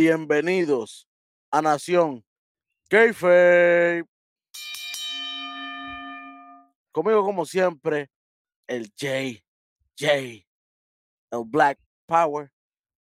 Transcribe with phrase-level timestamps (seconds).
[0.00, 1.08] Bienvenidos
[1.50, 2.24] a Nación
[2.88, 4.04] Keife.
[6.92, 8.08] Conmigo, como siempre,
[8.68, 9.42] el J,
[9.98, 10.46] J, el
[11.46, 12.52] Black Power.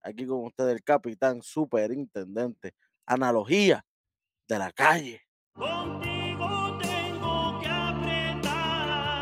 [0.02, 2.74] Aquí con ustedes, el capitán superintendente.
[3.06, 3.86] Analogía
[4.48, 5.22] de la calle.
[5.54, 9.22] Contigo tengo que apretar.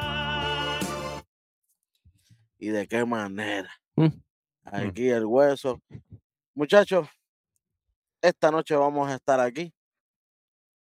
[2.58, 3.70] ¿Y de qué manera?
[3.98, 4.14] Mm.
[4.64, 5.82] Aquí el hueso.
[6.54, 7.10] Muchachos,
[8.28, 9.74] esta noche vamos a estar aquí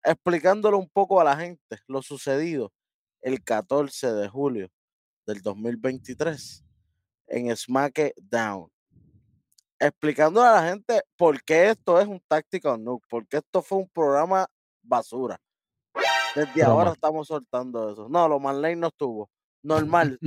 [0.04, 2.72] explicándole un poco a la gente lo sucedido
[3.22, 4.70] el 14 de julio
[5.26, 6.64] del 2023
[7.28, 8.70] en SmackDown.
[9.80, 13.90] Explicándole a la gente por qué esto es un Tactical Nuke, porque esto fue un
[13.90, 14.48] programa
[14.84, 15.40] basura.
[16.36, 18.08] Desde ahora estamos soltando eso.
[18.10, 19.30] No, lo Marlene no estuvo.
[19.64, 20.18] Normal.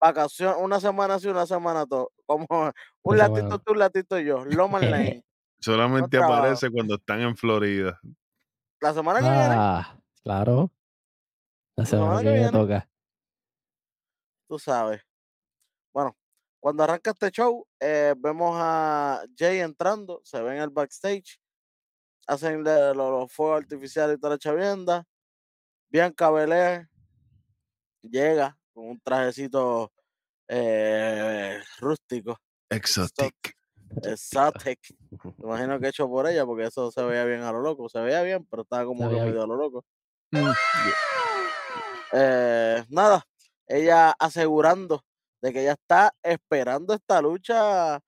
[0.00, 2.12] Vacación, una semana sí, una semana todo.
[2.26, 2.46] Como
[3.02, 4.44] un latito tú, un latito yo.
[4.44, 5.24] Loman Lane.
[5.60, 7.98] Solamente aparece cuando están en Florida.
[8.80, 10.70] La semana que viene, Ah, claro.
[11.76, 12.58] La La semana que que viene viene.
[12.58, 12.88] toca.
[14.48, 15.02] tú sabes.
[15.92, 16.16] Bueno,
[16.60, 21.40] cuando arranca este show, eh, vemos a Jay entrando, se ve en el backstage,
[22.26, 25.04] hacen los, fuegos artificiales y toda la chavienda.
[25.90, 26.88] Bianca Belair
[28.02, 29.92] llega con un trajecito
[30.48, 32.38] eh, rústico,
[32.70, 33.56] Exotic.
[34.04, 34.78] exotic.
[35.38, 37.88] Me imagino que hecho por ella, porque eso se veía bien a lo loco.
[37.88, 39.84] Se veía bien, pero estaba como que medio a lo loco.
[40.32, 40.50] Mm,
[42.12, 43.22] Eh, nada,
[43.66, 45.02] ella asegurando
[45.42, 48.00] de que ella está esperando esta lucha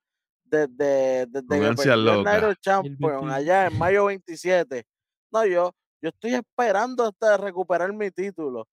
[0.43, 4.83] desde, desde que el Champion allá en mayo 27.
[5.31, 8.67] No, yo, yo estoy esperando hasta recuperar mi título.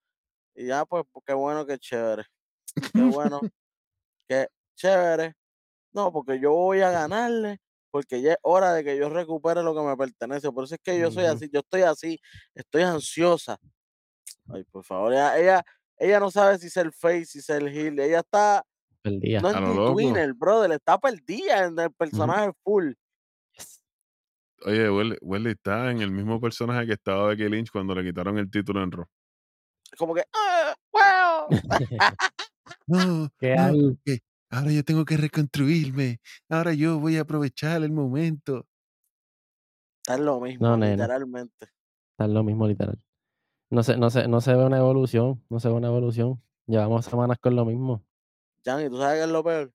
[0.55, 2.25] Y ya, pues, qué bueno, qué chévere.
[2.94, 3.03] Qué
[3.34, 3.41] bueno,
[4.28, 5.34] qué chévere.
[5.97, 7.59] No, porque yo voy a ganarle,
[7.91, 10.53] porque ya es hora de que yo recupere lo que me pertenece.
[10.53, 12.21] Por eso es que yo soy así, yo estoy así,
[12.55, 13.59] estoy ansiosa.
[14.49, 15.65] Ay, por favor, ella, ella,
[15.97, 17.99] ella no sabe si ser face, si ser heel.
[17.99, 18.62] Ella está,
[19.01, 19.41] Perdía.
[19.41, 22.93] no es twinner, brother, está perdida en el personaje full.
[24.67, 28.37] Oye, Welly, Welly está en el mismo personaje que estaba Becky Lynch cuando le quitaron
[28.37, 29.06] el título en Raw.
[29.97, 31.49] Como que, ah, wow.
[32.87, 34.21] No, ¿Qué no, hay?
[34.56, 36.21] Ahora yo tengo que reconstruirme.
[36.49, 38.67] Ahora yo voy a aprovechar el momento.
[40.03, 41.67] Está lo mismo, No, literalmente.
[42.12, 42.99] Está lo mismo, literal.
[43.71, 45.44] No se, no, se, no se ve una evolución.
[45.50, 46.41] No se ve una evolución.
[46.67, 48.05] Llevamos semanas con lo mismo.
[48.65, 49.72] Jan, ¿y tú sabes qué es lo peor?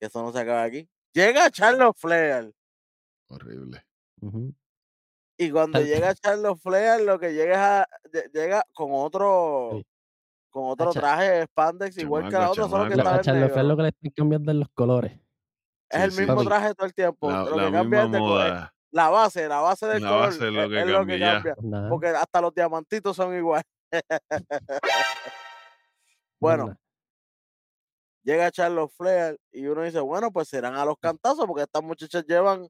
[0.00, 0.88] Que eso no se acaba aquí.
[1.12, 2.52] Llega Charles Flair.
[3.28, 3.84] Horrible.
[5.36, 9.86] Y cuando llega Charles Flair, lo que llega es a, lle- llega con otro, Sí.
[10.54, 13.16] Con otro traje de spandex, igual que la otra, solo que chamaco.
[13.20, 13.62] está A en negro.
[13.64, 15.12] lo que le están cambiando es los colores.
[15.90, 16.20] Es Sí, el sí.
[16.20, 16.46] mismo Papi.
[16.46, 17.30] traje todo el tiempo.
[17.30, 18.74] La, lo la que cambia es de co- moda.
[18.92, 21.18] la base, la base del La color base es lo que es, es lo que
[21.20, 23.62] cambia, Porque hasta los diamantitos son igual.
[26.40, 26.76] Bueno,
[28.22, 32.24] llega Charles Flair y uno dice, bueno, pues serán a los cantazos, porque estas muchachas
[32.26, 32.68] llevan,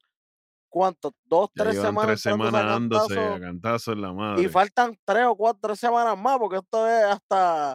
[0.74, 1.12] ¿cuánto?
[1.24, 4.48] Dos, Ya tres semanas tres semanas a dándose a cantazo en la y madre.
[4.48, 7.72] faltan tres o cuatro, tres semanas más, porque esto es hasta,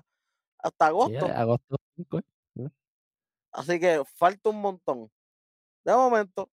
[0.59, 1.25] hasta Sí, agosto.
[1.27, 2.19] agosto 5.
[2.19, 2.69] ¿eh?
[3.53, 5.09] Así que falta un montón.
[5.85, 6.49] De momento,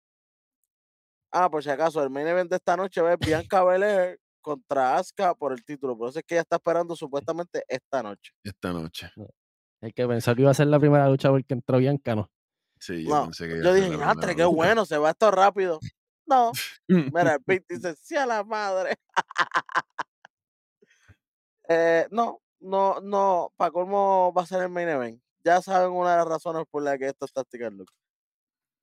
[1.33, 5.35] ah, por si acaso, el main event de esta noche es Bianca Belair contra Asuka
[5.35, 5.97] por el título.
[5.99, 8.33] Por eso es que ella está esperando supuestamente esta noche.
[8.45, 9.11] Esta noche.
[9.81, 12.31] El que pensó que iba a ser la primera lucha porque entró Bianca, ¿no?
[12.79, 14.57] Sí, yo No, pensé que iba yo a dije, la "Atre, primera qué lucha".
[14.57, 15.81] bueno, se va esto rápido.
[16.27, 16.53] No,
[16.89, 18.97] mira, el beat dice, sí a la madre.
[21.69, 25.21] Eh, no, no, no, para colmo va a ser el main event.
[25.45, 27.91] Ya saben una de las razones por las que esto es Tactical Look.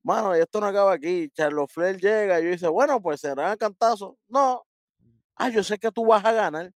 [0.04, 1.30] Mano, y esto no acaba aquí.
[1.30, 4.18] Charlos Flair llega y dice, bueno, pues serán cantazo.
[4.28, 4.64] No.
[5.36, 6.70] Ah, yo sé que tú vas a ganar.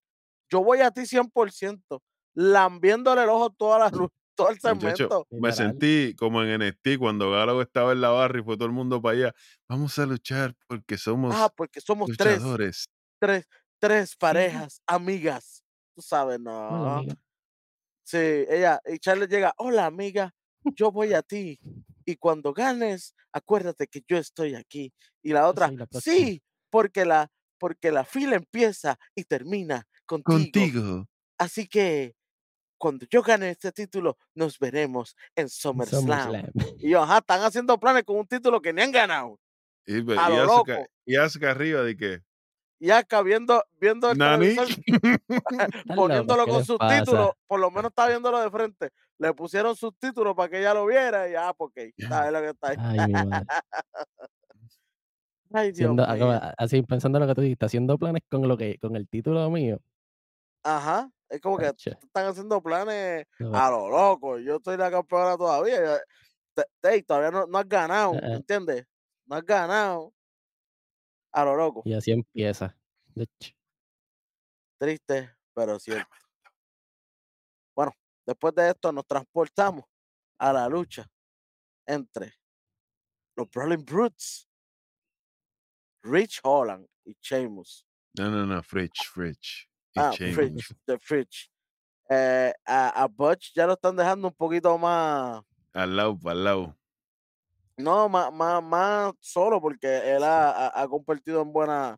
[0.49, 2.01] Yo voy a ti 100%.
[2.35, 4.09] Lambiéndole el ojo toda la luz,
[4.39, 5.27] todo el segmento.
[5.31, 8.71] me sentí como en NXT cuando Galo estaba en la barra y fue todo el
[8.73, 9.35] mundo para allá.
[9.67, 12.85] Vamos a luchar porque somos Ah, porque somos tres, luchadores.
[13.19, 13.45] tres,
[13.79, 15.63] tres parejas, amigas.
[15.93, 16.97] Tú sabes, no.
[16.99, 17.15] amiga.
[18.05, 20.33] Sí, ella, y Charles llega, hola amiga,
[20.75, 21.59] yo voy a ti.
[22.05, 24.93] Y cuando ganes, acuérdate que yo estoy aquí.
[25.21, 26.41] Y la otra, la sí,
[26.71, 30.37] porque la, porque la fila empieza y termina contigo.
[30.39, 31.05] Contigo.
[31.37, 32.15] Así que
[32.79, 36.47] cuando yo gane este título, nos veremos en SummerSlam.
[36.79, 39.39] Y ajá, están haciendo planes con un título que ni han ganado.
[39.85, 40.85] Y, A y lo Asuka, loco.
[41.05, 42.21] y Asuka arriba de que.
[42.79, 44.55] Y acá viendo, viendo el Nani.
[44.55, 44.67] televisor,
[45.95, 48.89] poniéndolo ¿qué con subtítulos, por lo menos está viéndolo de frente.
[49.17, 52.69] Le pusieron subtítulos para que ella lo viera y ya, porque sabes lo que está
[52.69, 52.77] ahí.
[52.79, 53.45] Ay, mi madre.
[55.51, 56.39] Ay, Dios Siendo, mío.
[56.57, 59.49] así pensando en lo que tú dijiste, haciendo planes con lo que, con el título
[59.49, 59.81] mío.
[60.63, 61.09] Ajá.
[61.29, 64.39] Es como que están haciendo planes a lo loco.
[64.39, 65.99] Yo estoy la campeona todavía.
[66.81, 68.85] te- todavía no, no has ganado, ¿entiendes?
[69.25, 70.13] No has ganado
[71.31, 71.83] a lo loco.
[71.85, 72.75] y así empieza.
[74.79, 76.09] Triste, pero cierto.
[77.75, 77.93] Bueno,
[78.25, 79.85] después de esto nos transportamos
[80.39, 81.05] a la lucha
[81.85, 82.33] entre
[83.35, 84.47] los Brawling Brutes,
[86.03, 87.85] Rich Holland y Sheamus.
[88.17, 89.68] No, no, no, Fridge, Fridge.
[89.99, 90.11] Ah.
[90.33, 91.49] Fridge, The Fridge.
[92.09, 95.41] Eh, a, a Butch ya lo están dejando un poquito más,
[95.73, 96.75] Al lado, al lado.
[97.77, 101.97] no, más, más, más solo porque él ha, ha, compartido en buena,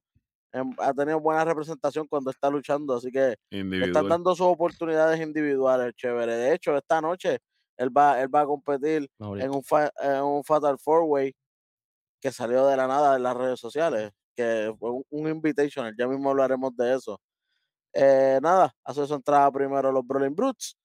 [0.51, 3.35] en- ha tenido buena representación cuando está luchando, así que
[3.79, 6.35] le están dando sus oportunidades individuales, chévere.
[6.35, 7.39] De hecho, esta noche
[7.77, 9.09] él va, él va a competir
[9.41, 11.33] en un, fa- en un Fatal Four Way
[12.21, 16.05] que salió de la nada en las redes sociales, que fue un, un invitational, ya
[16.07, 17.19] mismo hablaremos de eso.
[17.93, 20.77] Eh, nada, hace su entrada primero los Brawling Brutes,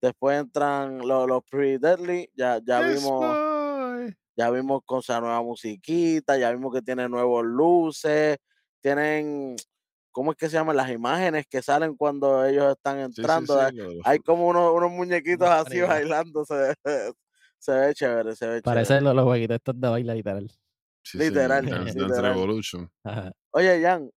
[0.00, 4.16] después entran los, los Pretty Deadly, ya, ya vimos, boy.
[4.36, 8.38] ya vimos con su nueva musiquita, ya vimos que tiene nuevos luces,
[8.80, 9.56] tienen,
[10.10, 10.76] ¿cómo es que se llaman?
[10.76, 13.76] Las imágenes que salen cuando ellos están Sí, sí, entrando, sí.
[14.04, 17.12] hay- como unos, unos muñequitos así bailando, se, ve-
[17.58, 18.62] se ve chévere, se ve chévere.
[18.62, 20.48] Parece los, los jueguitos estos de baile literal.
[21.02, 22.32] sí, sí, literal, Dance, Dance literal.
[22.34, 22.90] Revolution.
[23.04, 23.32] Ajá.
[23.52, 24.10] Oye, Jan,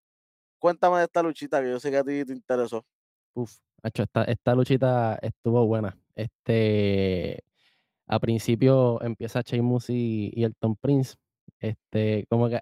[0.60, 2.86] cuéntame de esta luchita que yo sé que a ti te interesó.
[3.36, 5.98] Uf, macho, esta, esta luchita estuvo buena.
[6.16, 7.44] Este,
[8.08, 11.16] a principio empieza Sheamus y, y Elton Prince.
[11.60, 12.60] Este, como que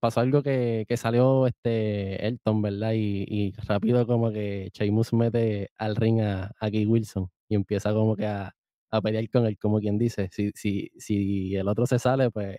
[0.00, 2.92] pasó algo que, que salió este Elton, ¿verdad?
[2.94, 7.92] Y, y rápido como que Sheamus mete al ring a, a Key Wilson y empieza
[7.94, 8.54] como que a,
[8.90, 10.28] a pelear con él, como quien dice.
[10.32, 12.58] Si, si, si el otro se sale, pues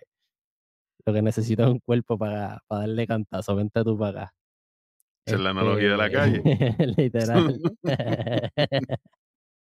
[1.06, 4.34] lo que necesita es un cuerpo para, para darle cantazo, vente tú para acá.
[5.26, 6.42] Esa es la analogía de la calle.
[6.44, 7.60] Este, Literal.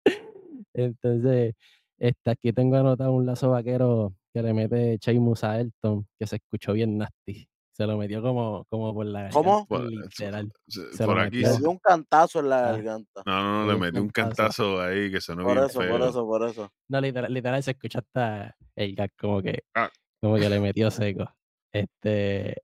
[0.75, 1.55] Entonces,
[1.99, 6.37] este, aquí tengo anotado un lazo vaquero que le mete Sheamus a Elton, que se
[6.37, 7.47] escuchó bien nasty.
[7.75, 9.67] Se lo metió como, como por la ¿Cómo?
[9.67, 10.53] garganta, Por, literal.
[10.69, 11.37] se- Se por aquí.
[11.39, 11.59] Le metió.
[11.61, 13.23] dio un cantazo en la Ah, garganta.
[13.25, 14.81] No, no, no, le le dio un cantazo.
[14.81, 16.09] ahí que sonó Por bien eso, por feo.
[16.09, 16.73] eso, por eso.
[16.89, 19.91] No, literal, literal se escucha hasta el gag como que, Ah.
[20.21, 21.25] como que le metió seco.
[21.73, 22.63] Este,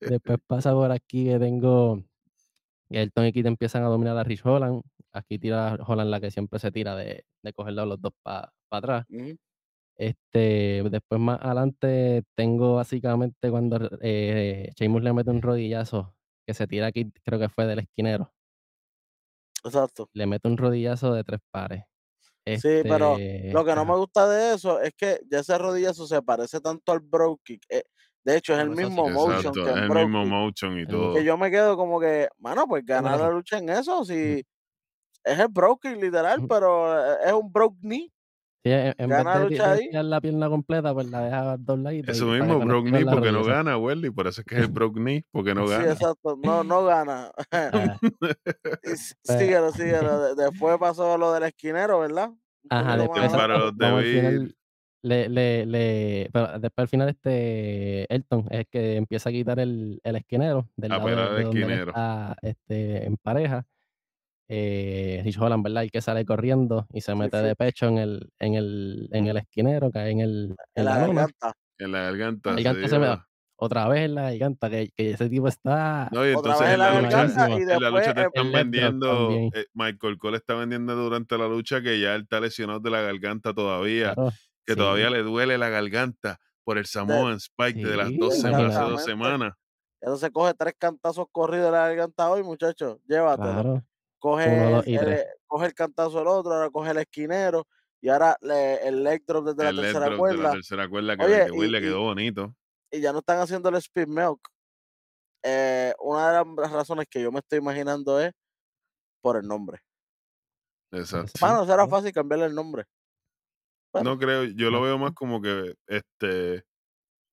[0.00, 2.02] después pasa por aquí que tengo
[2.90, 4.82] Elton y Kit empiezan a dominar a Rich Holland.
[5.12, 9.06] Aquí tira Holland la que siempre se tira de, de cogerlo los dos para atrás.
[9.10, 9.36] Ujú.
[9.96, 16.14] Este, después más adelante tengo básicamente cuando eh, Sheamus le mete un rodillazo
[16.46, 18.32] que se tira aquí, creo que fue del esquinero.
[19.64, 20.08] Exacto.
[20.12, 21.82] Le mete un rodillazo de tres pares.
[22.46, 26.06] Sí, pero Este, lo que no me gusta de eso es que ya ese rodillazo
[26.06, 27.62] se parece tanto al Bro Kick.
[27.68, 27.82] eh,
[28.24, 28.76] de hecho, es el sí.
[28.76, 31.14] mismo motion Exacto, que es el Bro mismo motion y todo.
[31.14, 34.44] Que yo me quedo como que, mano, pues ganar la lucha en eso, Ujú, si
[35.24, 38.12] es el Bro Kick literal, pero eh, es un Broke Knee.
[38.64, 39.88] Sí, en, en vez Gana la de, lucha de ahí.
[39.88, 43.44] tirar la pierna completa, pues la deja dos laditos Eso mismo, Brock Knee, porque no
[43.44, 44.10] gana, Welly.
[44.10, 45.92] Por eso es que es el Brock Knee, porque no Sí, gana.
[45.92, 46.36] exacto.
[46.36, 47.30] No, no gana.
[48.82, 50.20] S- pues, síguelo, síguelo.
[50.34, 52.30] De- Después pasó lo del esquinero, ¿verdad?
[52.70, 54.52] Ajá, después para los de
[55.02, 59.60] Le, le, le, pero después al final este Elton es el que empieza a quitar
[59.60, 61.90] el, el esquinero del A lado de, él esquinero.
[61.90, 63.64] está este, en pareja.
[64.48, 65.82] Eh, Rich Holland, ¿verdad?
[65.84, 67.44] El que sale corriendo y se mete sí.
[67.44, 70.96] de pecho en el, en el, en el esquinero, cae en, el, En en la
[70.98, 71.52] garganta.
[71.78, 73.06] En la La garganta se garganta se me dio.
[73.06, 73.28] da
[73.60, 76.74] otra vez en la garganta, que, que ese tipo está No, y Otra entonces vez
[76.74, 77.58] en la la lucha, garganta quemadísimo.
[77.58, 81.36] y en la después lucha te están El vendiendo, eh, Michael Cole está vendiendo durante
[81.38, 84.32] la lucha que ya él está lesionado de la garganta todavía, Claro,
[84.68, 88.38] que todavía sí, le duele la garganta por el Samoan Spike de las sí, dos
[88.38, 89.54] semanas, hace
[90.02, 92.98] dos coge tres cantazos corridos de la garganta hoy, muchachos.
[93.06, 93.52] Llévatelo.
[93.52, 93.84] Claro, uno,
[94.20, 94.98] Coge el, y
[95.46, 97.66] coge el cantazo el otro, ahora coge el esquinero
[98.00, 100.50] y ahora le- el leg drop desde la El tercera drop de la cuerda.
[100.52, 102.56] tercera cuerda que, Oye, que güey, le y, quedó y, bonito.
[102.90, 104.40] y ya no están haciendo el speed milk.
[105.44, 108.32] Eh, una de las razones que yo me estoy imaginando es
[109.22, 109.80] por el nombre.
[110.90, 111.32] Exacto.
[111.34, 112.84] Sí, Mano, será fácil cambiarle el nombre.
[113.94, 116.64] No creo, yo lo veo más como que este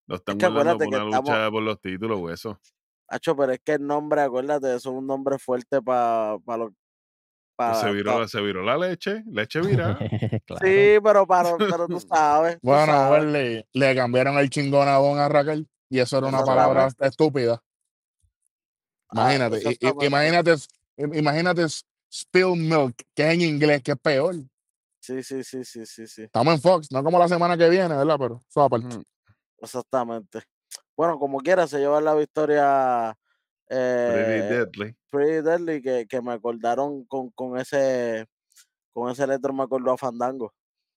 [0.07, 2.29] lo es están que guardando acuérdate por que una estamos, lucha por los títulos o
[2.29, 2.59] eso.
[3.07, 6.74] Hacho, pero es que el nombre, acuérdate, eso es un nombre fuerte para pa lo,
[7.57, 9.59] Pues se viró, pa- se viró la leche, leche.
[10.45, 10.65] Claro.
[10.65, 13.24] Sí, pero para, pero tú sabes, tú Bueno, sabes.
[13.24, 17.62] pues, le, le cambiaron el chingonabón a Raquel y eso era una palabra estúpida.
[19.09, 20.55] Ah, Imagínate, imagínate,
[20.97, 21.65] im- imagínate
[22.12, 24.35] spill milk, que es en inglés, que es peor.
[25.05, 26.24] Sí, sí, sí, sí, sí, sí.
[26.24, 28.15] Estamos en Fox, no como la semana que viene, ¿verdad?
[28.17, 28.88] Pero eso aparte.
[29.59, 30.41] Exactamente.
[30.97, 33.15] Bueno, como quiera, se lleva la victoria
[33.67, 34.95] Pretty eh, Deadly.
[35.12, 38.25] Pretty Deadly, que, que me acordaron con, con ese
[38.93, 40.55] con ese letra me acordó a Fandango.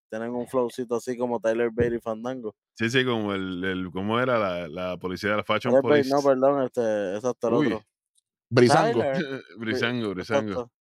[0.09, 2.57] Tienen un flowcito así como Tyler Bate y Fandango.
[2.79, 6.09] Sí, sí, como el, el ¿cómo era la, la policía de la Fashion Tyler Police?
[6.09, 7.67] no, perdón, este, exacto, el Uy.
[7.67, 7.85] otro.
[8.55, 10.51] Tyler, Brisango, Brisango.
[10.51, 10.73] exacto.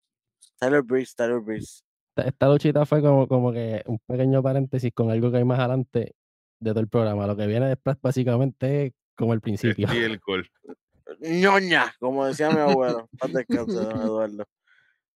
[0.57, 1.84] Tyler Breeze, Tyler Breeze.
[2.17, 5.59] Esta, esta luchita fue como, como que un pequeño paréntesis con algo que hay más
[5.59, 6.15] adelante
[6.59, 7.27] de todo el programa.
[7.27, 9.88] Lo que viene después básicamente es como el principio.
[9.88, 10.50] Estiércol.
[11.19, 13.07] ñoña, como decía mi abuelo.
[13.19, 14.45] Paz descanse, don Eduardo.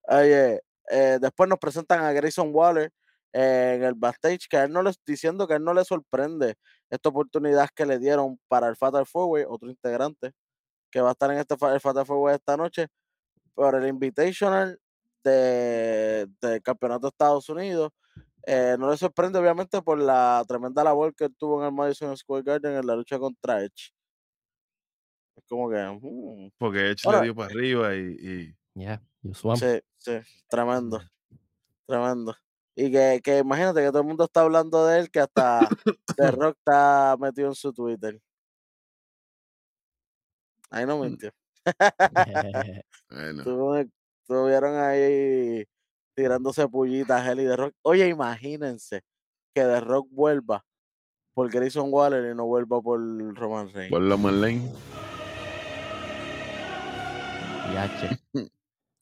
[0.04, 2.92] Oye, eh, después nos presentan a Grayson Waller
[3.34, 5.84] eh, en el backstage, que a él no les, diciendo que a él no le
[5.84, 6.56] sorprende
[6.90, 10.34] esta oportunidad que le dieron para el Fatal Four otro integrante
[10.92, 12.88] que va a estar en este el Fatal Four esta noche,
[13.56, 14.78] por el Invitational
[15.24, 17.92] de, del Campeonato de Estados Unidos.
[18.48, 22.16] Eh, no le sorprende, obviamente, por la tremenda labor que él tuvo en el Madison
[22.18, 23.94] Square Garden en la lucha contra Edge.
[25.36, 25.78] Es como que.
[26.02, 29.58] mm, Porque Edge Ahora- le dio para arriba y, y Ya, you swam.
[29.58, 30.14] Sí, sí,
[30.50, 31.00] tremendo,
[31.86, 32.36] tremendo.
[32.76, 35.60] Y que, que imagínate que todo el mundo está hablando de él, que hasta
[36.16, 38.20] The Rock está metido en su Twitter.
[40.70, 41.32] Ahí no mintió.
[43.10, 43.86] bueno,
[44.32, 45.66] Estuvieron ahí
[46.16, 47.74] tirándose pullitas él y The Rock.
[47.82, 49.02] Oye, imagínense
[49.54, 50.64] que The Rock vuelva
[51.34, 53.02] por Grayson Waller y no vuelva por
[53.36, 53.92] Roman Reigns.
[53.92, 54.02] por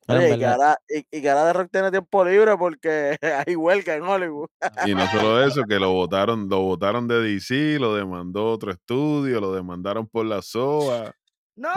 [0.07, 3.15] Oye, en y que, ahora, y, y que ahora The Rock tiene tiempo libre porque
[3.47, 4.49] hay huelga en Hollywood.
[4.87, 9.39] Y no solo eso, que lo votaron, lo votaron de DC, lo demandó otro estudio,
[9.39, 11.13] lo demandaron por la SOA.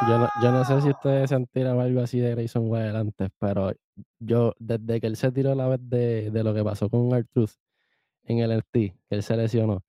[0.08, 2.96] Yo, no, yo no sé si ustedes se han tirado algo así de Grayson Waller
[2.96, 3.72] antes, pero
[4.20, 7.50] yo, desde que él se tiró la vez de, de lo que pasó con R-Truth
[8.24, 9.82] en el NXT, que él se lesionó,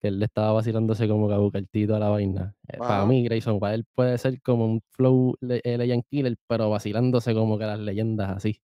[0.00, 2.54] que él le estaba vacilándose como que a la vaina.
[2.68, 7.34] Eh, Para mí, Grayson Waller puede ser como un flow le- Legend Killer, pero vacilándose
[7.34, 8.60] como que las leyendas así.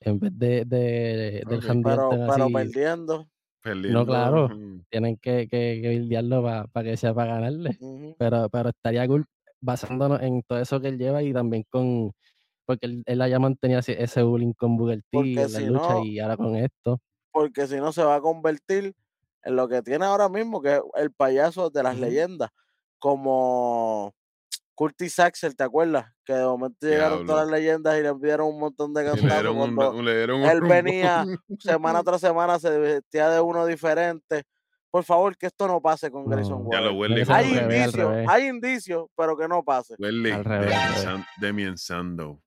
[0.00, 1.64] En vez de, de del Ok.
[1.70, 3.28] handy Pero, anthem pero así, perdiendo.
[3.62, 4.46] Perdiendo, claro.
[4.46, 4.82] ujú.
[4.88, 5.90] tienen que, que, que
[6.72, 7.78] para que sea para ganarle.
[8.18, 9.26] Pero, pero estaría cool
[9.60, 12.12] basándonos en todo eso que él lleva y también con.
[12.66, 15.64] Porque él, él haya mantenido ese, ese bullying con Booker T Porque en la si
[15.66, 17.00] lucha no- y ahora con esto.
[17.32, 18.94] porque si no se va a convertir
[19.42, 22.50] en lo que tiene ahora mismo, que es el payaso de las leyendas,
[22.98, 24.12] como
[24.74, 26.06] Curtis Axel, ¿te acuerdas?
[26.24, 29.20] Que de momento llegaron todas las leyendas y le dieron un montón de Y le
[29.20, 30.68] cantazos dieron un, cuando le dieron un él rumbón.
[30.84, 31.26] venía
[31.58, 34.44] semana tras semana se vestía de uno diferente.
[34.90, 36.70] Por favor, que esto no pase con Grayson No.
[36.72, 36.90] Ya lo
[37.32, 39.94] Hay indicios, hay indicios, pero que no pase.
[40.96, 42.42] San- Damien Sandow.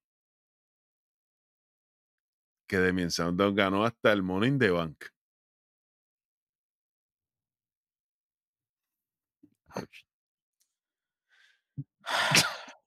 [2.68, 5.06] Que Damien Sandow ganó hasta el Money in the Bank.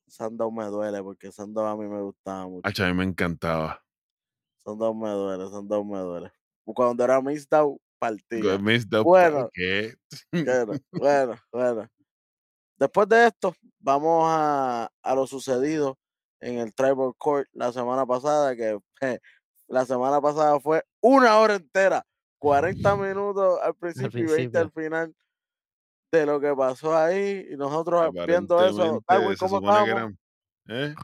[0.08, 2.66] Sandow me duele porque Sandow a mí me gustaba mucho.
[2.68, 3.82] Acha, a mí me encantaba.
[4.58, 6.32] Sandow me duele, Sandow me duele.
[6.64, 7.80] Cuando era Mistau,
[8.90, 9.50] Dope, Bueno.
[10.32, 11.88] Bueno, bueno, bueno.
[12.78, 15.98] Después de esto, vamos a, a lo sucedido
[16.40, 19.18] en el Tribal Court la semana pasada, que eh,
[19.68, 22.04] la semana pasada fue una hora entera,
[22.38, 25.14] 40 minutos al principio y 20 al final
[26.12, 27.46] de lo que pasó ahí.
[27.50, 30.12] Y nosotros viendo eso, Darwin, ¿cómo estábamos?
[30.68, 30.94] ¿eh?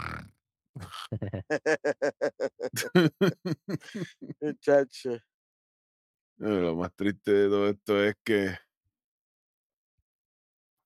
[4.40, 5.18] Muchacho.
[6.42, 8.56] Lo más triste de todo esto es que.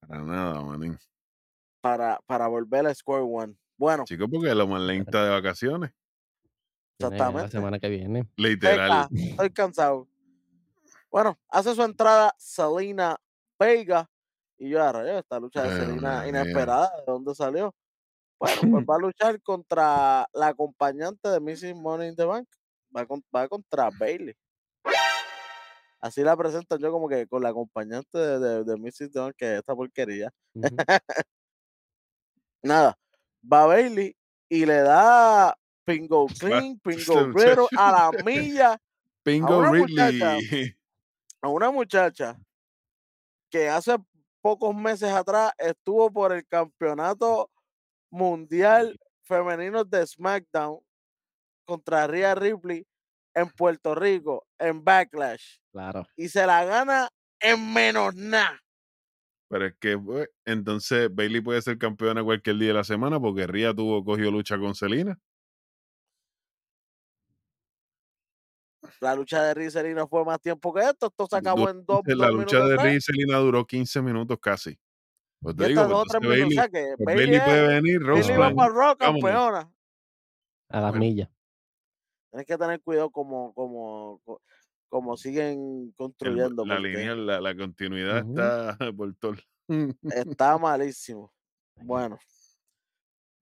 [0.07, 0.97] Para nada, manín.
[1.81, 3.55] Para, para volver a Square One.
[3.75, 5.91] Bueno, Chico, porque lo más lenta de vacaciones.
[6.99, 7.51] Viene La exactamente.
[7.51, 8.27] semana que viene.
[8.35, 9.07] Literal.
[9.09, 10.07] Seca, estoy cansado.
[11.09, 13.15] Bueno, hace su entrada Selena
[13.59, 14.07] Vega.
[14.59, 17.73] Y yo, a rayos, esta lucha de Selena inesperada, ¿de dónde salió?
[18.39, 21.75] Bueno, pues va a luchar contra la acompañante de Mrs.
[21.75, 22.47] Money in the Bank.
[22.95, 24.35] Va, con- va contra Bailey.
[25.99, 29.13] Así la presentan yo como que con la acompañante de, de, de Mrs.
[29.13, 30.31] Bank, que es esta porquería.
[32.63, 32.97] Nada,
[33.51, 34.15] va Bailey
[34.49, 37.27] y le da Pingo Clean, Pingo.
[37.31, 38.77] Riddle a la milla
[39.23, 40.19] Pingo una Ridley.
[40.19, 40.37] muchacha.
[41.41, 42.37] a una muchacha
[43.49, 43.95] que hace
[44.41, 47.49] pocos meses atrás estuvo por el campeonato
[48.09, 50.79] mundial femenino de SmackDown
[51.65, 52.85] contra Rhea Ripley
[53.37, 56.07] en Puerto Rico en Backlash Claro.
[56.15, 57.07] y se la gana
[57.39, 58.59] en menos nada.
[59.49, 63.47] Pero es que, pues, entonces Bailey puede ser campeona cualquier día de la semana porque
[63.47, 65.17] Ria tuvo, cogió lucha con Selena.
[69.01, 71.07] La lucha de Rhea y Selena fue más tiempo que esto.
[71.07, 72.77] Esto se acabó en dos, la dos lucha minutos de.
[72.89, 74.77] Ria y Selena duró 15 minutos casi.
[75.41, 76.57] Pues Y te digo, estas pues dos o tres entonces minutos.
[76.57, 78.97] O Bailey, sea que pues Bailey, Bailey puede venir, Rose Bailey va para Vámonos.
[78.97, 79.73] campeona.
[80.69, 80.99] A las Bueno.
[80.99, 81.29] millas.
[82.29, 84.41] Tienes que tener cuidado como, como, co-
[84.89, 86.65] como siguen El- construyendo.
[86.65, 89.35] la porque línea, la, la continuidad está por todo.
[90.03, 91.31] está malísimo.
[91.83, 92.17] Bueno.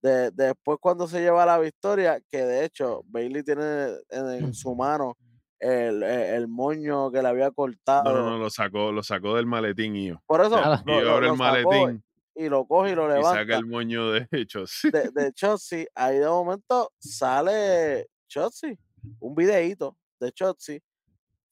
[0.02, 4.76] De, después cuando se lleva la victoria, que de hecho Bailey tiene en, en su
[4.76, 5.18] mano
[5.60, 8.04] el, el- el moño que le había No, cortado.
[8.14, 10.22] no, no, lo sacó, lo sacó del maletín y yo.
[10.28, 10.60] Por eso.
[10.86, 12.04] Y lo, lo el maletín
[12.36, 13.58] y lo coge y lo y saca levanta.
[13.58, 14.66] el moño de hecho.
[14.92, 18.78] De, de Chotzi, ahí de momento sale Chotzi,
[19.20, 20.82] un videíto de Chotzi.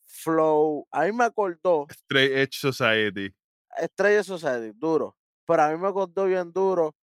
[0.06, 3.34] Flow, a mí me acordó Straight Edge Society.
[3.77, 5.18] Estrella Society, duro.
[5.46, 6.96] Pero a mí me acordó bien duro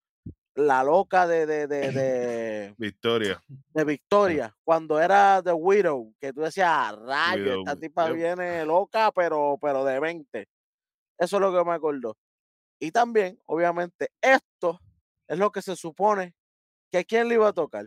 [0.55, 3.43] la loca de, de, de, de, Victoria.
[3.49, 8.17] de Victoria, cuando era The Widow, que tú decías, "Ah, rayo, Widow, esta tipa yep.
[8.17, 10.49] viene loca, pero, pero de 20.
[11.19, 12.17] Eso es lo que me acordó.
[12.79, 14.81] Y también, obviamente, esto
[15.29, 16.35] es lo que se supone
[16.91, 17.87] que quién le iba a tocar.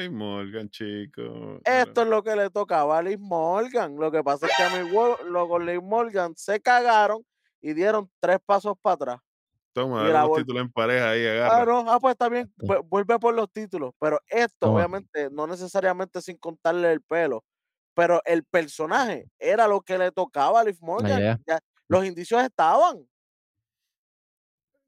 [0.00, 1.60] Hey Morgan, chico.
[1.64, 3.96] Esto es lo que le tocaba a Liz Morgan.
[3.96, 7.26] Lo que pasa es que a mi huevo, lo con Liz Morgan se cagaron
[7.60, 9.18] y dieron tres pasos para atrás.
[9.72, 11.64] Toma, los títulos en pareja ahí, Ah, agarra.
[11.64, 12.48] no, ah, pues está bien,
[12.88, 13.92] vuelve por los títulos.
[13.98, 14.76] Pero esto, Toma.
[14.76, 17.44] obviamente, no necesariamente sin contarle el pelo,
[17.92, 21.40] pero el personaje era lo que le tocaba a Liv Morgan.
[21.44, 23.04] ya, los indicios estaban.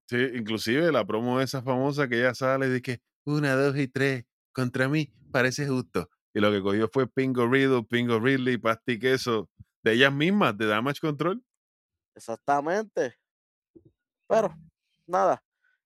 [0.08, 4.24] Sí, inclusive la promo esa famosa que ella sale de que una, dos y tres
[4.52, 6.08] contra mí parece justo.
[6.32, 9.48] Y lo que cogió fue Pingo Riddle, Pingo Ridley, Pasti Queso
[9.82, 11.42] de ellas mismas, de Damage Control.
[12.14, 13.16] Exactamente.
[14.28, 14.54] Pero,
[15.06, 15.42] nada,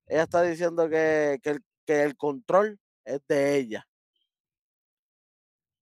[0.06, 3.86] ella está diciendo que, que, el, que el control es de ella.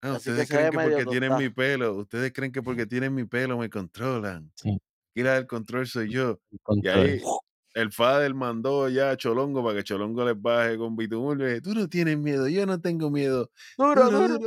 [0.00, 3.24] Ah, que ustedes creen que porque tienen mi pelo, ustedes creen que porque tienen mi
[3.24, 4.52] pelo me controlan.
[4.57, 4.70] Sí.
[5.11, 6.40] Aquí la del control soy yo.
[6.50, 7.20] Y ahí
[7.74, 11.54] el Fader mandó ya a Cholongo para que Cholongo les baje con bitumulio.
[11.56, 13.50] y, Tú no tienes miedo, yo no tengo miedo.
[13.78, 14.38] Duro, Duro.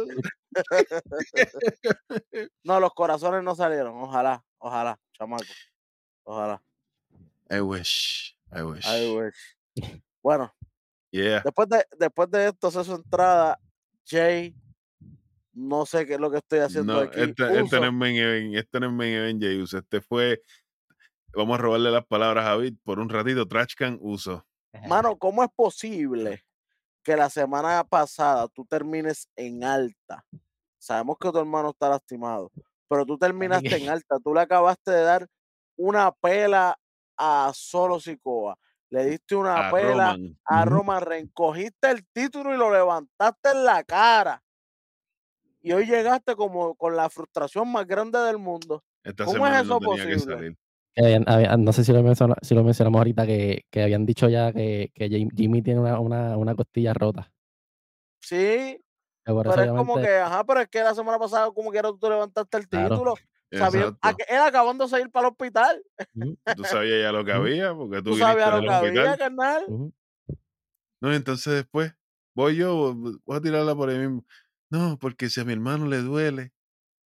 [2.63, 3.95] No, los corazones no salieron.
[4.01, 5.43] Ojalá, ojalá, chamaco.
[6.23, 6.61] Ojalá.
[7.49, 8.85] I wish, I wish.
[8.87, 10.01] I wish.
[10.23, 10.51] Bueno,
[11.11, 11.41] Yeah.
[11.45, 13.57] después de, después de esto, hace su entrada,
[14.05, 14.53] Jay,
[15.53, 17.21] no sé qué es lo que estoy haciendo No, aquí.
[17.21, 19.77] este, este no es main event, este no es main event, Uso.
[19.77, 20.41] Este fue,
[21.35, 24.45] vamos a robarle las palabras a Bit por un ratito, Trashcan Uso.
[24.87, 26.43] Mano, ¿cómo es posible
[27.03, 30.25] que la semana pasada tú termines en alta?
[30.77, 32.51] Sabemos que tu hermano está lastimado,
[32.87, 34.19] pero tú terminaste en alta.
[34.23, 35.27] Tú le acabaste de dar
[35.77, 36.77] una pela
[37.17, 38.57] a Solo Sikoa.
[38.89, 40.37] Le diste una A pela Roman.
[40.45, 40.65] a.
[40.65, 41.31] Roman Reigns.
[41.33, 44.41] Cogiste el título y lo levantaste en la cara.
[45.61, 48.83] Y hoy llegaste como con la frustración más grande del mundo.
[49.03, 50.57] Esta ¿Cómo es eso no tenía que posible?
[50.95, 54.29] Que había- no sé si lo, menciona- si lo mencionamos ahorita, que, que habían dicho
[54.29, 57.31] ya que, que Jim- Jimmy tiene una, una, una costilla rota.
[58.21, 58.81] Sí, Que
[59.25, 62.57] pero es como que, ajá, pero es que la semana pasada como quiera tú levantaste
[62.57, 62.95] el Claro.
[62.95, 63.15] título.
[63.51, 65.83] Sabía, que- él acabándose de ir para el hospital.
[66.55, 69.65] Tú sabías ya lo que había, porque tú, Tú sabías lo que había, carnal.
[71.01, 71.93] No, entonces después
[72.35, 74.25] voy yo, vo- voy a tirarla por ahí mismo.
[74.71, 76.51] No, porque si a mi hermano le duele,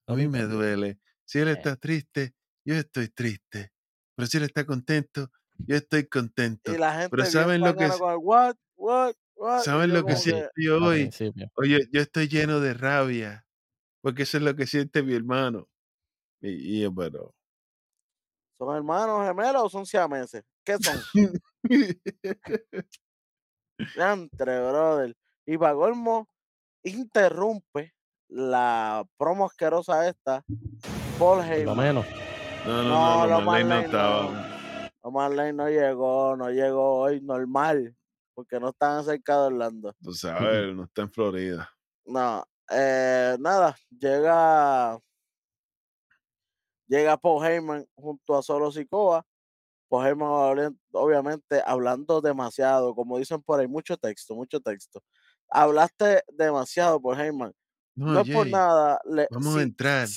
[0.07, 0.99] a mí me duele.
[1.25, 1.53] Si él Eh.
[1.53, 3.73] está triste, yo estoy triste.
[4.19, 6.73] Pero si él está contento, yo estoy contento.
[6.75, 9.61] Y la gente Pero ¿saben lo que es- con el what, what, what.
[9.61, 11.03] y ¿Saben yo lo que siento yo hoy?
[11.03, 11.49] principio.
[11.55, 13.47] Oye, yo estoy lleno de rabia,
[14.01, 15.69] porque eso es lo que siente mi hermano.
[16.41, 17.33] Y, y yo, pero...
[18.59, 20.43] ¿Son hermanos gemelos o son siameses?
[20.65, 20.97] ¿Qué son?
[23.95, 25.17] Entre, brother.
[25.47, 26.29] Y para colmo,
[26.83, 27.95] interrumpe
[28.29, 30.45] la promo asquerosa esta,
[31.21, 31.77] Paul Por lo Heyman.
[31.77, 32.07] menos.
[32.69, 34.93] No, no, No, no, lo no, estaba.
[35.01, 37.97] Omar Lane no llegó, no llegó hoy normal,
[38.35, 39.95] porque no están cerca de Orlando.
[40.03, 41.71] Tú sabes, no está en Florida.
[42.05, 44.99] No, eh, nada, llega
[46.87, 49.25] llega Paul Heyman junto a Solo Sikoa.
[49.89, 55.03] Paul Heyman obviamente hablando demasiado, como dicen por ahí, mucho texto, mucho texto.
[55.49, 57.55] Hablaste demasiado, Paul Heyman.
[57.95, 59.01] No, No es por Jay, nada.
[59.07, 60.09] le- vamos a si, entrar.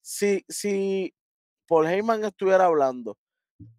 [0.00, 1.14] si, si
[1.70, 3.16] Paul Heyman estuviera hablando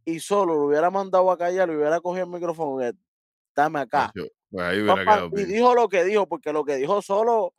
[0.05, 2.93] y solo lo hubiera mandado a callar, le hubiera cogido el micrófono, y,
[3.53, 4.13] dame acá.
[4.49, 7.53] Pues ahí hubiera Papá, quedado y dijo lo que dijo, porque lo que dijo solo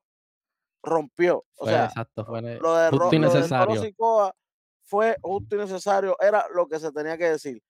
[0.82, 1.44] rompió.
[1.56, 3.94] O Fue sea, exacto, fue ne- lo de, justo lo de
[4.84, 7.62] fue justo y necesario, era lo que se tenía que decir.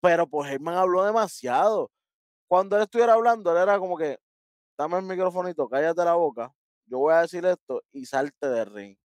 [0.00, 1.90] Pero pues Heyman habló demasiado.
[2.46, 4.18] Cuando él estuviera hablando, él era como que,
[4.78, 6.54] dame el microfonito, cállate la boca,
[6.86, 8.96] yo voy a decir esto y salte del ring.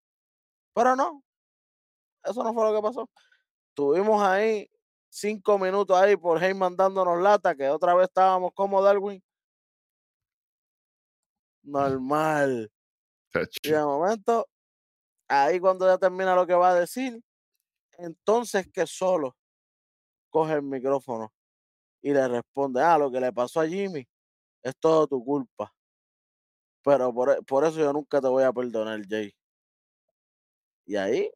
[0.76, 1.24] Pero no,
[2.30, 3.10] eso no fue lo que pasó.
[3.74, 4.70] Tuvimos ahí
[5.10, 9.22] cinco minutos ahí por Heyman dándonos lata, que otra vez estábamos como Darwin.
[11.64, 12.72] Normal.
[13.64, 14.48] Y de momento,
[15.28, 17.22] ahí cuando ya termina lo que va a decir,
[17.98, 19.36] entonces que solo
[20.30, 21.34] coge el micrófono
[22.02, 24.08] y le responde, ah, lo que le pasó a Jimmy
[24.64, 25.74] es todo tu culpa.
[26.84, 29.34] Pero por, e- por eso yo nunca te voy a perdonar, Jay.
[30.86, 31.30] Y ahí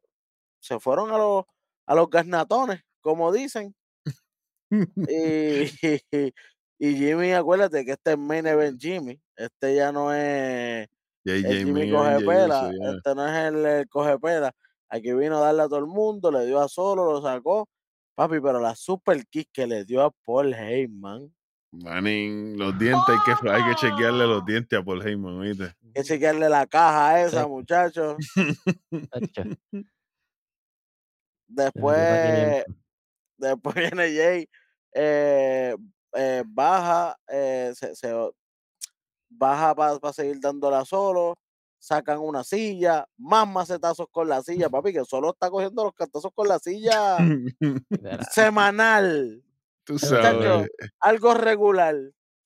[0.64, 1.44] se fueron a los,
[1.86, 3.74] a los garnatones, como dicen.
[4.70, 5.64] Y,
[6.78, 9.20] y Jimmy, acuérdate que este es main event Jimmy.
[9.36, 10.88] Este ya no es
[11.24, 11.92] el Jimmy.
[11.92, 12.90] Uso, ya.
[12.96, 14.52] Este no es el, el coge pela.
[14.88, 17.68] Aquí vino a darle a todo el mundo, le dio a solo, lo sacó.
[18.14, 21.34] Papi, pero la super kick que le dio a Paul Heyman.
[21.72, 25.64] Manning, los dientes, hay que, hay que chequearle los dientes a Paul Heyman, ¿oíste?
[25.64, 27.48] Hay que chequearle la caja a esa, Sí.
[27.48, 28.16] muchachos.
[29.10, 29.82] Tacho, le metió
[31.43, 32.74] pa' Después, 500.
[33.36, 34.48] después viene Jay,
[34.94, 35.74] eh,
[36.14, 38.30] eh, baja, eh, se, se-
[39.28, 41.36] baja para seguir dándola solo,
[41.78, 46.30] sacan una silla, más macetazos con la silla, papi, que solo está cogiendo los cantazos
[46.34, 47.18] con la silla
[48.30, 49.42] semanal,
[49.84, 50.68] Tú sabes.
[51.00, 51.94] algo regular.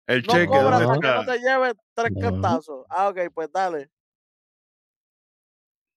[0.06, 2.20] El No cheque, cobras ¿dónde hasta que no te lleves tres No.
[2.20, 2.86] cantazos.
[2.88, 3.90] Ah, ok, pues dale.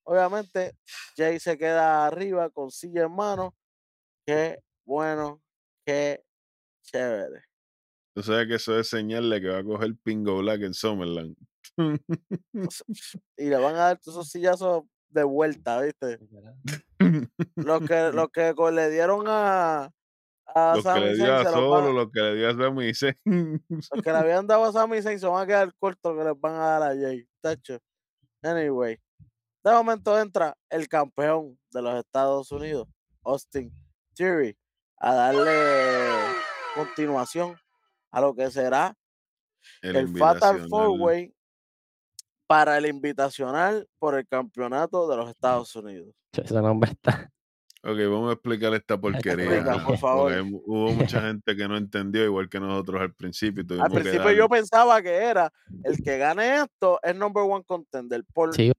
[0.04, 0.78] Obviamente,
[1.16, 3.56] Jay se queda arriba con silla en mano.
[4.26, 5.42] Qué bueno,
[5.86, 6.24] qué
[6.84, 7.44] chévere.
[8.14, 11.36] Tú sabes que eso es señal de que va a coger Pingo Black en Summerland.
[13.38, 16.20] Y le van a dar todos esos sillazos de vuelta, ¿viste?
[17.56, 19.92] Los que, los que le dieron a,
[20.46, 23.64] a Los que Sami le dio a Solo, los que le dio a Sami Zayn.
[23.68, 26.40] los que le habían dado a Sami Zayn se van a quedar cortos que les
[26.40, 27.26] van a dar a Jay.
[27.42, 27.80] Tacho.
[28.44, 28.98] Anyway.
[29.64, 32.88] De momento entra el campeón de los Estados Unidos,
[33.24, 33.72] Austin
[34.16, 34.58] Theory,
[34.98, 36.10] a darle
[36.76, 37.56] continuación
[38.12, 38.96] a lo que será
[39.82, 40.68] el, Fatal.
[40.68, 41.34] Four Way
[42.48, 46.14] para el invitacional por el campeonato de los Estados Unidos.
[46.34, 47.32] Ese nombre está.
[47.84, 49.46] Ok, vamos a explicar esta porquería.
[49.46, 50.34] Explica, por favor.
[50.34, 53.64] porque hubo mucha gente que no entendió, igual que nosotros al principio.
[53.82, 55.52] Al principio yo pensaba que era
[55.84, 58.72] el que gane esto es number one contender por, Sí,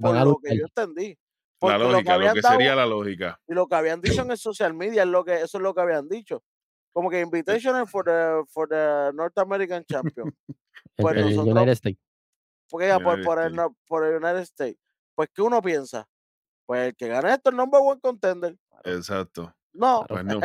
[0.00, 1.08] por lo que yo entendí.
[1.10, 1.16] la
[1.58, 3.40] Porque lo que lógica, lo que dado sería la lógica.
[3.46, 5.74] y lo que habían dicho en el social media es lo que eso es lo
[5.74, 6.42] que habían dicho.
[6.92, 10.34] Como que invitational for the for the North American Champion.
[10.48, 10.54] El,
[10.96, 12.00] Pues el nosotros- United States.
[12.68, 13.76] Porque ya por, United por, el, States.
[13.86, 14.78] por el United States.
[15.14, 16.08] Pues ¿qué uno piensa?
[16.66, 18.56] Pues el que gane esto es number one contender.
[18.84, 19.54] Exacto.
[19.72, 20.40] No, Pues no.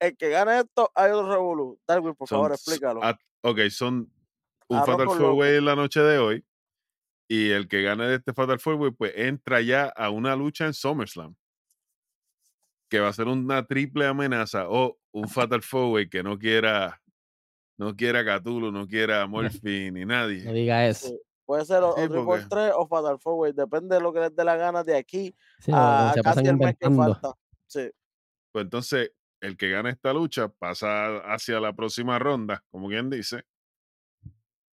[0.00, 1.78] el que gane esto hay otro revolú.
[1.86, 3.02] Darwin, por Son favor, explícalo.
[3.04, 4.10] at- ok, son
[4.68, 5.32] un Fatal Four.
[5.32, 6.44] Way en la noche de hoy.
[7.28, 10.66] Y el que gane de este Fatal Four Way, pues entra ya a una lucha
[10.66, 11.34] en SummerSlam.
[12.88, 17.02] Que va a ser una triple amenaza o un Fatal Four Way que no quiera,
[17.78, 19.26] no quiera Cthulhu, no quiera
[19.66, 20.52] Morphy ni No nadie.
[20.52, 21.08] diga eso.
[21.08, 21.18] Sí.
[21.44, 23.52] Puede ser o, Sí, o Triple porque- Threat o Fatal Four Way.
[23.52, 26.44] Depende de lo que les dé la gana de aquí Sí, no, a, se pasan
[26.44, 27.20] casi el mes que inventando.
[27.20, 27.38] falta.
[27.66, 27.90] Sí.
[28.52, 33.44] Pues entonces, el que gane esta lucha pasa hacia la próxima ronda, como quien dice,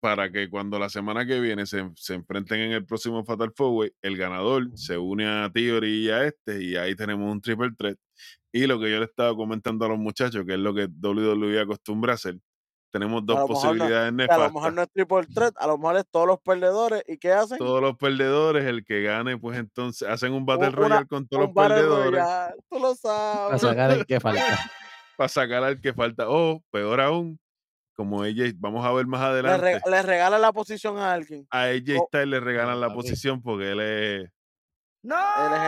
[0.04, 3.72] para que cuando la semana que viene se, se enfrenten en el próximo Fatal Four
[3.80, 7.72] Way, el ganador se une a Theory y a este, y ahí tenemos un triple
[7.78, 7.98] threat.
[8.52, 11.58] Y lo que yo le estaba comentando a los muchachos, que es lo que WWE
[11.62, 12.36] acostumbra a hacer,
[12.92, 15.96] tenemos dos no- posibilidades Que a lo mejor no es Triple Threat, a lo mejor
[15.96, 17.02] es todos los perdedores.
[17.08, 17.58] ¿Y qué hacen?
[17.58, 21.46] Todos los perdedores, el que gane, pues entonces hacen un Battle una- Royale con todos
[21.46, 22.12] los perdedores.
[22.22, 23.62] Royale, Tú lo Para sabes.
[23.62, 24.44] sacar el que falta.
[25.18, 26.26] para sacar al que falta.
[26.30, 27.40] O, peor aún,
[27.96, 31.48] como ella, vamos a ver más Le, adelante, re- le regala la posición a alguien.
[31.52, 34.30] a AJ o- Styles le regalan la posición porque él es
[35.04, 35.62] Él, es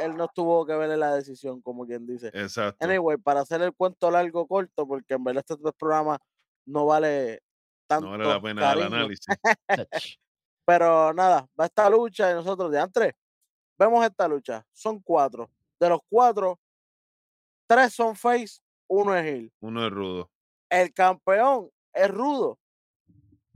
[0.00, 2.28] el- él no tuvo que verle la decisión, como quien dice.
[2.34, 2.84] exacto.
[2.84, 6.18] Anyway, para hacer el cuento largo corto, porque en verdad este programa
[6.66, 7.40] no vale
[7.86, 8.96] tanto no vale la pena el cariño.
[8.96, 9.26] análisis.
[9.68, 9.78] Ach,
[10.64, 13.12] Pero nada, va esta lucha y nosotros de antes
[13.78, 14.64] vemos esta lucha.
[14.72, 15.50] Son cuatro.
[15.78, 16.58] De los cuatro,
[17.66, 19.52] tres son face, uno es heel.
[19.60, 20.30] Uno es rudo.
[20.72, 22.58] El campeón es rudo.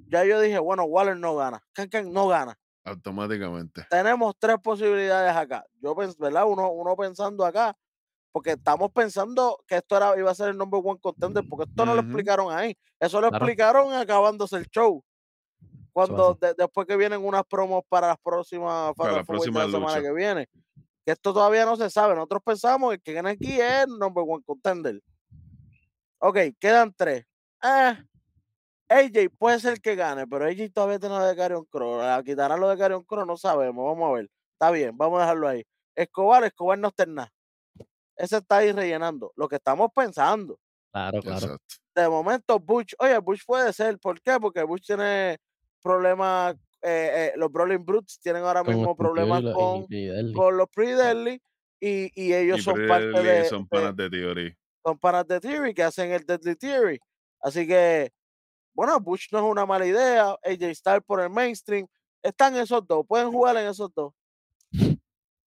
[0.09, 1.63] Ya yo dije, bueno, Waller no gana.
[1.73, 2.59] Can no gana.
[2.85, 3.87] Automáticamente.
[3.89, 5.65] Tenemos tres posibilidades acá.
[5.81, 6.45] Yo pensé, ¿verdad?
[6.47, 7.75] Uno, uno pensando acá,
[8.33, 11.87] porque estamos pensando que esto era, iba a ser el number one contender, porque esto
[11.87, 12.77] no lo explicaron ahí.
[13.01, 13.45] Eso lo Claro.
[13.47, 15.03] explicaron acabándose el show.
[15.95, 19.71] Cuando de- después que vienen unas promos para las próximas Para la de próxima la
[19.71, 20.47] semana que viene.
[21.07, 22.15] Que esto todavía no se sabe.
[22.15, 25.01] Nosotros pensamos que el que gana aquí es el number one contender.
[26.19, 27.25] Ok, quedan tres.
[27.63, 27.97] Eh,
[28.89, 32.03] AJ puede ser que gane, pero AJ todavía tiene lo de Carion Cross.
[32.05, 33.85] La quitarán lo de Carion Cross, no sabemos.
[33.85, 34.31] Vamos a ver.
[34.53, 35.65] Está bien, vamos a dejarlo ahí.
[35.95, 37.33] Escobar, Escobar no está en nada.
[38.17, 39.33] ese está ahí rellenando.
[39.37, 40.59] Lo que estamos pensando.
[40.93, 41.37] Claro, claro.
[41.47, 41.75] Exacto.
[41.95, 43.99] De momento, Bush, oye, Bush puede ser.
[43.99, 44.39] ¿Por qué?
[44.41, 45.39] Porque Bush tiene
[45.83, 46.55] problemas.
[46.83, 51.43] eh, eh, los Brawling Brutes tienen ahora Con mismo problemas con, los Pre-Deadly
[51.81, 54.57] y, y ellos Y son parte de, son de- panas de Theory.
[54.87, 57.01] Son panas de Theory que hacen el Deadly Theory.
[57.41, 58.13] Así que,
[58.73, 60.37] bueno, Bush no es una mala idea.
[60.45, 61.89] AJ Styles por el mainstream.
[62.23, 64.13] Están esos dos, pueden jugar en esos dos.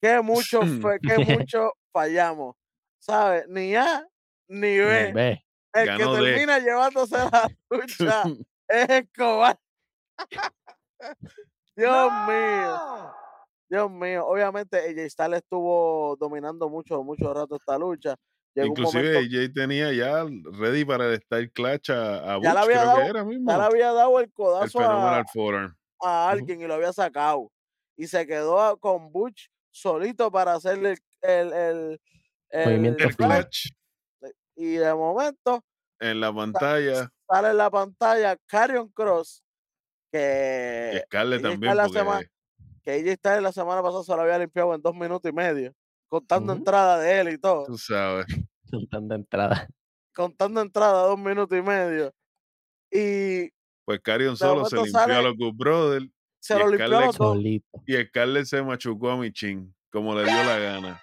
[0.00, 0.60] Que mucho,
[1.02, 2.56] que mucho fallamos.
[2.98, 3.46] ¿Sabes?
[3.48, 4.04] Ni A
[4.48, 5.40] ni B.
[5.72, 8.22] El Ganó que termina llevándose la lucha
[8.68, 9.58] es Escobar.
[11.76, 13.14] Dios mío.
[13.70, 14.26] Dios mío.
[14.26, 18.16] Obviamente, AJ Styles estuvo dominando mucho, mucho rato esta lucha.
[18.62, 20.24] Llegó Inclusive AJ tenía ya
[20.58, 23.24] ready para el Style Clutch a, a Ya le Butch, había creo dado- que era
[23.24, 23.50] mismo.
[23.50, 24.80] ya le había dado el el codazo
[26.00, 27.50] a, alguien y lo había sacado.
[27.96, 32.00] Y se quedó con Butch solito para hacerle el, el, el,
[32.50, 33.70] el Movimiento clutch
[34.56, 35.64] Y de momento
[36.00, 37.10] en la pantalla.
[37.30, 39.42] sale en la pantalla Carrion Cross,
[40.12, 42.28] Y que, Scarlett también, está la porque
[42.82, 45.34] que ella está en la semana pasada se lo había limpiado en dos minutos y
[45.34, 45.74] medio,
[46.08, 46.58] contando Ujú.
[46.60, 47.64] entrada de él y todo.
[47.66, 48.26] tú sabes.
[48.64, 49.68] Soltando entrada.
[50.14, 52.12] Contando entrada dos minutos y medio.
[52.90, 53.50] Y
[53.84, 56.06] Pues Carrion solo se limpió a sale- los Good Brothers
[56.40, 57.16] se lo limpió a los
[57.86, 61.02] y Scarlett se machucó a Michin, como le dio la gana.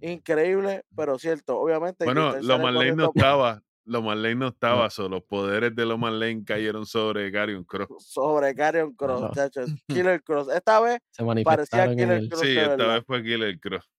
[0.00, 1.58] Increíble, pero cierto.
[1.58, 2.04] Obviamente.
[2.04, 3.62] Bueno, lo Marlene no estaba.
[3.84, 7.88] Lo Marlene no estaba, so, los poderes de lo Marlene cayeron sobre Carrion Cross.
[8.12, 9.70] sobre Carrion Cross, muchachos.
[9.88, 10.48] Killer Cross.
[10.50, 12.28] Esta vez, Se parecía Killer el.
[12.28, 12.40] Cross.
[12.42, 12.94] Sí, esta verdad.
[12.94, 13.90] vez fue Killer Cross.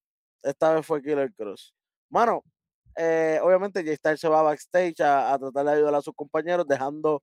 [0.41, 1.73] Esta vez fue Killer Cross.
[2.09, 2.43] Mano,
[2.95, 6.65] eh, obviamente J Styles se va backstage a, a tratar de ayudar a sus compañeros,
[6.67, 7.21] dejando,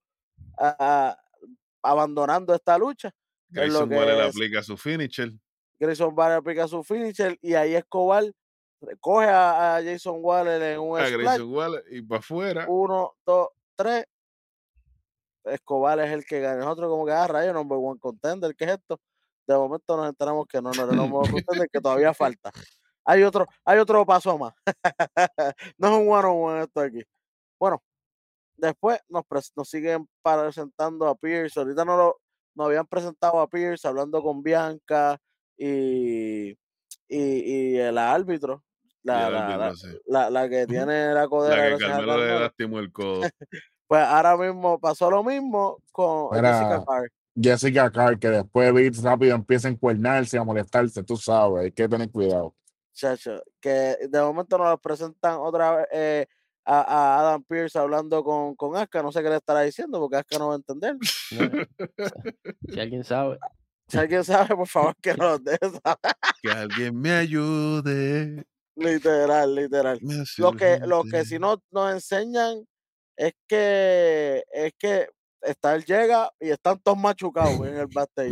[0.58, 1.18] a- a-
[1.82, 3.10] abandonando esta lucha.
[3.48, 5.32] Grayson Waller aplica su finisher.
[5.78, 8.24] Grayson Waller aplica su finisher y ahí Escobar
[9.00, 11.22] coge a, a Jason Waller en un A splash.
[11.22, 12.66] Grayson Waller y para afuera.
[12.68, 14.06] Uno, dos, tres.
[15.44, 16.58] Escobar es el que gana.
[16.64, 19.00] Nosotros como que, ah, rayo, number one contender, ¿qué es esto?
[19.46, 22.50] De momento nos enteramos que no, no era number one contender, que todavía falta.
[23.04, 24.52] Hay otro, hay otro paso más.
[25.78, 27.02] no es un one on one esto aquí.
[27.58, 27.82] Bueno,
[28.56, 31.58] después nos, pres- nos siguen presentando a Pierce.
[31.58, 32.20] Ahorita no lo,
[32.54, 35.18] nos habían presentado a Pierce hablando con Bianca
[35.56, 36.56] y, y,
[37.08, 38.62] y el árbitro.
[39.02, 39.72] La, la- la-
[40.06, 43.22] la- la que tiene la codera La que Carmelo le lastimó el codo.
[43.86, 47.10] Pues ahora mismo pasó lo mismo con Mira, Jessica Carr.
[47.34, 51.72] Jessica Carr, que después de Beats rápido empieza a encuernarse, a molestarse, tú sabes, hay
[51.72, 52.54] que tener cuidado.
[52.92, 56.26] chacho, que de momento nos presentan otra vez eh,
[56.64, 60.18] a, a Adam Pierce hablando con, con Asuka, no sé qué le estará diciendo porque
[60.18, 60.96] Asuka no va a entender.
[62.68, 63.38] si alguien sabe.
[63.88, 66.14] Si alguien sabe, por favor que nos saber.
[66.40, 68.44] que alguien me ayude.
[68.80, 70.00] Literal, literal.
[70.38, 72.64] Lo que, lo que si no nos enseñan
[73.16, 75.08] es que es que
[75.42, 78.30] Star llega y están todos machucados en el backstage.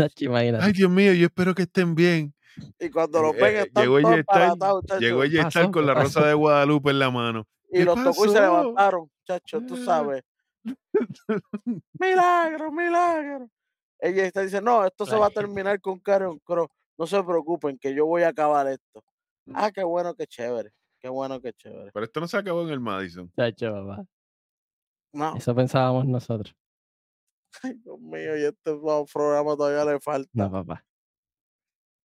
[0.60, 2.34] Ay, Dios mío, yo espero que estén bien.
[2.78, 5.32] Y cuando los Eh, ven eh, están llegó todos ella estar, embaratados, llegó chacho.
[5.32, 5.72] ella estar pasó?
[5.72, 7.44] con ¿Qué la rosa de Guadalupe en la mano.
[7.70, 9.84] Y ¿Qué los tocó y se levantaron, chacho, tú Ah.
[9.84, 10.22] sabes.
[11.98, 13.48] milagro, milagro.
[14.00, 16.68] Ella está diciendo, no, esto se va a terminar con Karen Cross.
[16.98, 19.02] No se preocupen, que yo voy a acabar esto.
[19.54, 20.72] Ah, qué bueno, qué chévere.
[21.00, 21.90] Qué bueno, qué chévere.
[21.92, 23.30] Pero esto no se acabó en el Madison.
[23.34, 24.04] Tacho, papá.
[25.12, 26.54] No, Eso pensábamos nosotros.
[27.62, 30.28] ay, Dios mío, y este pro- programa todavía le falta.
[30.32, 30.84] No, papá.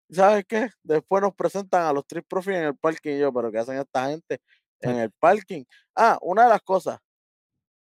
[0.10, 0.70] ¿Sabes qué?
[0.84, 3.16] Después nos presentan a los Street Profits en el parking.
[3.16, 4.40] Y yo, pero ¿qué hacen esta gente
[4.80, 5.64] en el parking?
[5.96, 7.00] Ah, una de las cosas.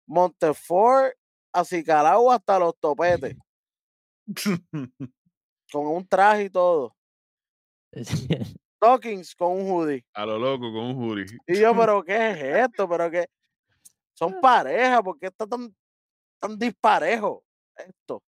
[0.07, 1.13] Montefort,
[1.53, 3.35] Acicalao hasta los topetes,
[5.71, 6.95] con un traje y todo.
[8.81, 10.03] Dawkins con un hoodie.
[10.13, 11.25] A lo loco con un jury.
[11.47, 12.89] Y yo, pero ¿qué es esto?
[12.89, 13.27] Pero que
[14.13, 15.73] son parejas, ¿por qué está tan,
[16.39, 17.43] tan disparejo
[17.75, 18.23] esto?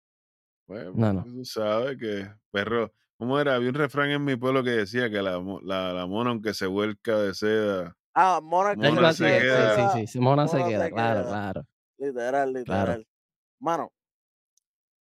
[0.67, 1.25] Bueno, No, no.
[1.25, 3.55] Tú sabes que, perro, ¿cómo era?
[3.57, 6.67] Había un refrán en mi pueblo que decía que la, la, la mona, aunque se
[6.67, 9.93] vuelca de seda, Ah, Mona, que Mona Algo se queda.
[9.95, 10.21] sí, sí, sí.
[10.21, 11.29] Mona se queda, se claro, queda.
[11.31, 11.67] claro.
[11.97, 12.85] Literal, literal.
[12.85, 13.03] Claro.
[13.59, 13.93] Mano,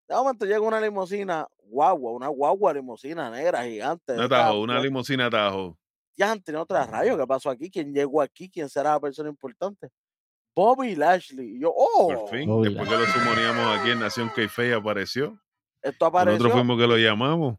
[0.10, 4.14] de momento llega una limusina guagua, una guagua limusina negra gigante.
[4.14, 5.78] un atajo, una limusina atajo.
[6.18, 7.18] Ya han tenido otra rayo.
[7.18, 7.70] ¿Qué pasó aquí?
[7.72, 8.50] ¿Quién llegó aquí?
[8.50, 9.90] ¿Quién será la persona importante?
[10.56, 11.56] Bobby Lashley.
[11.56, 15.40] Y yo, oh, Por fin, Uy, después que lo sumoníamos aquí en Nación Keife apareció.
[15.82, 17.58] esto apareció Nosotros fuimos que lo llamamos.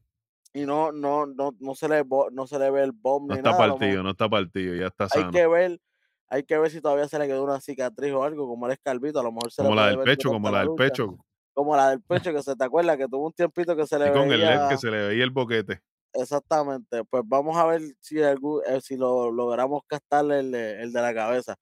[0.52, 3.38] y no, no, no, no se le no se le ve el bomb No ni
[3.38, 3.68] está nada.
[3.68, 5.30] partido, no está partido, ya está Hay sano.
[5.30, 5.80] que ver,
[6.28, 9.20] hay que ver si todavía se le quedó una cicatriz o algo, como el escalvito,
[9.20, 11.16] a lo mejor se Como le la del pecho, como la del lucha, pecho.
[11.54, 14.08] Como la del pecho, que se te acuerda que tuvo un tiempito que se le
[14.08, 15.80] Y con el LED veía que se le veía el boquete.
[16.12, 17.04] Exactamente.
[17.04, 21.00] Pues vamos a ver si, algún- eh, si lo logramos castarle el, de- el de
[21.02, 21.56] la cabeza.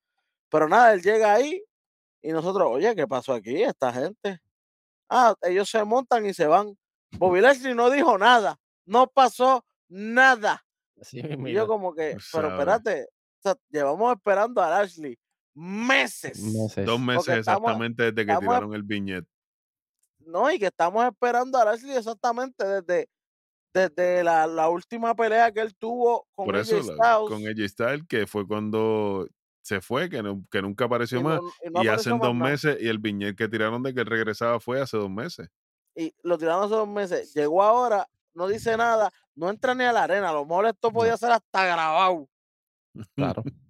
[0.51, 1.63] Pero nada, él llega ahí
[2.23, 3.63] y nosotros, oye, ¿qué pasó aquí?
[3.63, 4.41] Esta gente.
[5.11, 6.77] Ah, ellos se montan y se van.
[7.19, 8.57] Bobby Leslie no dijo nada.
[8.87, 10.65] No pasó nada.
[11.13, 15.17] Y yo como que, pero espérate, o sea, llevamos esperando a Ashley
[15.55, 16.43] meses.
[16.43, 16.87] meses.
[16.87, 19.25] Dos meses estamos- exactamente desde que estamos- tiraron el viñet.
[20.29, 23.09] No, y que estamos esperando a Ashley exactamente desde,
[23.73, 27.69] desde la, la última pelea que él tuvo con Por AJ eso, la- con AJ
[27.69, 29.27] Styles, que fue cuando
[29.63, 31.41] se fue, que, no- que nunca apareció y más.
[31.41, 32.51] no- y no y apareció hacen más dos nada.
[32.51, 35.49] meses, y el viñet que tiraron de que él regresaba fue hace dos meses.
[35.97, 37.35] y lo tiraron hace dos meses.
[37.35, 40.29] Llegó ahora, no dice nada, no entra ni a la arena.
[40.31, 42.29] A lo mejor esto podía ser hasta grabado.
[43.17, 43.43] Claro.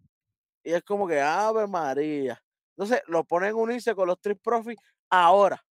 [0.65, 2.39] Y es como que, Ave María.
[2.77, 5.65] Entonces lo ponen a unirse con los Street Profits ahora.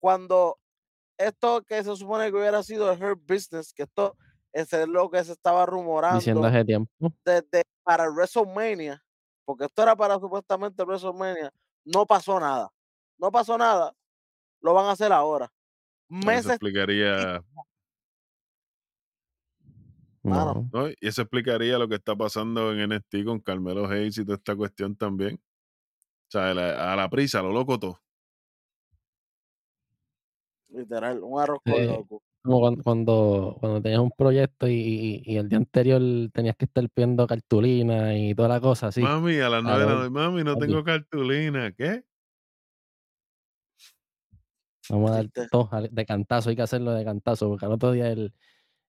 [0.00, 0.58] Cuando
[1.18, 4.16] esto que se supone que hubiera sido el Hurt Business, que esto
[4.52, 6.92] es lo que se estaba rumorando Diciendo hace tiempo.
[7.24, 9.02] desde para WrestleMania,
[9.44, 11.52] porque esto era para supuestamente WrestleMania,
[11.84, 12.70] no pasó nada.
[13.18, 13.92] No pasó nada.
[14.62, 15.52] Lo van a hacer ahora.
[16.08, 17.44] Eso Meses explicaría.
[20.22, 20.68] No.
[20.72, 20.88] ¿no?
[20.88, 24.56] Y eso explicaría lo que está pasando en NXT con Carmelo Hayes y toda esta
[24.56, 25.36] cuestión también.
[25.36, 28.00] O sea, a la, a la prisa, a lo loco todo.
[30.70, 31.86] Literal, un arroz con Sí.
[31.86, 32.22] loco.
[32.42, 36.00] Como cuando, cuando, cuando tenías un proyecto y, y- el día anterior
[36.32, 39.02] tenías que estar pidiendo cartulina y toda la cosa así.
[39.02, 41.72] Mami, a las nueve de la Ahora, noche, mami, no tengo cartulina.
[41.72, 42.02] ¿Qué?
[44.88, 48.08] Vamos a dar todo de cantazo, hay que hacerlo de cantazo, porque al otro día
[48.08, 48.32] el,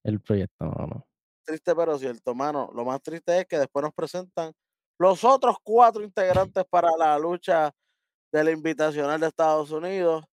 [0.04, 1.08] el proyecto, no, no.
[1.44, 2.72] Triste pero cierto, mano.
[2.74, 4.54] Lo más triste es que después nos presentan
[4.98, 7.72] los otros cuatro integrantes para la lucha
[8.32, 10.24] de la invitacional de Estados Unidos.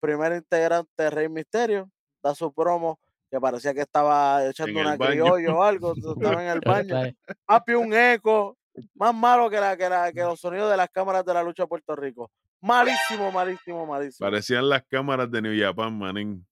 [0.00, 1.90] Primer integrante, Rey Misterio,
[2.22, 2.98] da su promo,
[3.30, 5.10] que parecía que estaba echando una baño.
[5.10, 7.14] criolla o algo, estaba en el baño.
[7.44, 8.56] Papi, un eco,
[8.94, 11.64] más malo que, la, que, la, que los sonidos de las cámaras de la lucha
[11.64, 12.30] de Puerto Rico.
[12.60, 14.26] Malísimo, malísimo, malísimo.
[14.26, 16.46] Parecían las cámaras de New Japan, manín.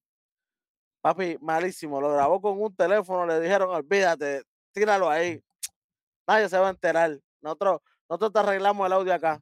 [1.00, 2.00] Papi, malísimo.
[2.00, 5.42] Lo grabó con un teléfono, le dijeron, olvídate, tíralo ahí.
[6.26, 7.18] Nadie se va a enterar.
[7.42, 9.40] Nosotros, nosotros te arreglamos el audio acá.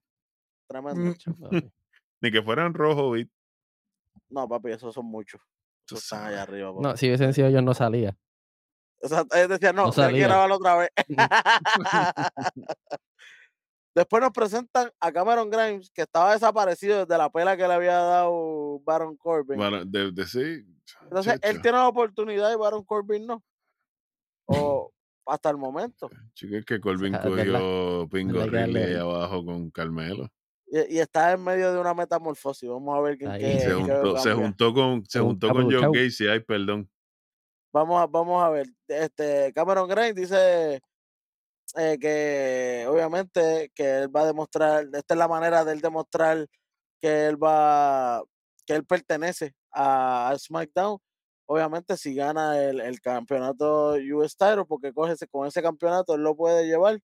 [0.67, 1.15] Tremendo.
[2.21, 3.33] Ni que fueran rojos, ¿viste?
[4.33, 5.41] No, papi, esos son muchos.
[5.87, 6.71] Esos están allá arriba.
[6.73, 6.83] papi.
[6.83, 8.17] No, si hubiesen sido ellos no salía.
[9.01, 10.91] Exacto, Ellos decían, no, No tienes que grabarlo otra vez.
[13.95, 17.97] Después nos presentan a Cameron Grimes, que estaba desaparecido desde la pela que le había
[17.99, 19.59] dado Baron Corbin.
[19.59, 20.65] Para- de, de sí.
[21.03, 23.43] Entonces, él tiene la oportunidad y Baron Corbin no.
[24.47, 24.93] O
[25.27, 26.11] hasta el momento.
[26.35, 28.95] Chico, es que Colvin es verdad, cogió Pingo ahí ahí.
[28.95, 30.29] abajo con Carmelo.
[30.75, 32.67] Y, y está en medio de una metamorfosis.
[32.69, 33.41] Vamos a ver Ahí.
[33.41, 34.35] qué, Se juntó, se cambia.
[34.47, 35.71] juntó con, se Un juntó con.
[35.71, 36.91] Joe Gacy, ay, perdón.
[37.75, 38.67] Vamos a, vamos a ver.
[38.89, 40.81] Este Cameron Grimes dice
[41.77, 46.47] eh, que obviamente que él va a demostrar, esta es la manera de él demostrar
[47.01, 48.23] que él va,
[48.67, 50.99] que él pertenece a, a SmackDown.
[51.47, 56.23] Obviamente si gana el, el campeonato US Title, porque coge ese- con ese campeonato él
[56.23, 56.99] lo puede llevar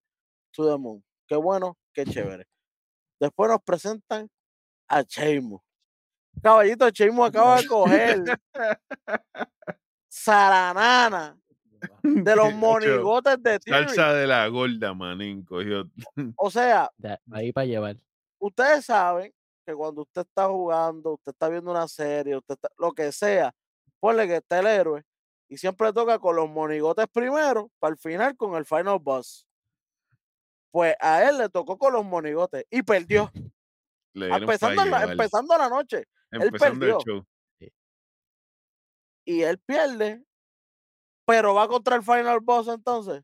[0.53, 1.03] to the moon.
[1.27, 2.45] Qué bueno, qué chévere.
[3.19, 4.29] Después nos presentan
[4.87, 5.61] a Sheamus.
[6.41, 8.23] Caballito, Sheamus acaba de coger
[10.07, 11.37] Saranana
[12.03, 13.85] de los monigotes de Theory.
[13.87, 15.85] Salsa de la gorda, manín, cogió.
[16.35, 16.89] O sea,
[17.31, 17.97] ahí para llevar.
[18.39, 19.33] ustedes saben
[19.65, 23.53] que cuando usted está jugando, usted está viendo una serie, usted está- lo que sea,
[23.99, 25.03] ponle que está el héroe
[25.47, 29.45] y siempre toca con los monigotes primero para el final con el final boss.
[30.71, 33.31] Pues a él le tocó con los monigotes y perdió.
[34.15, 36.05] Empezando, la, llevar, empezando la noche.
[36.31, 36.99] empezando el perdió.
[37.05, 37.25] show.
[39.25, 40.23] Y él pierde,
[41.25, 43.23] pero va contra el final boss entonces.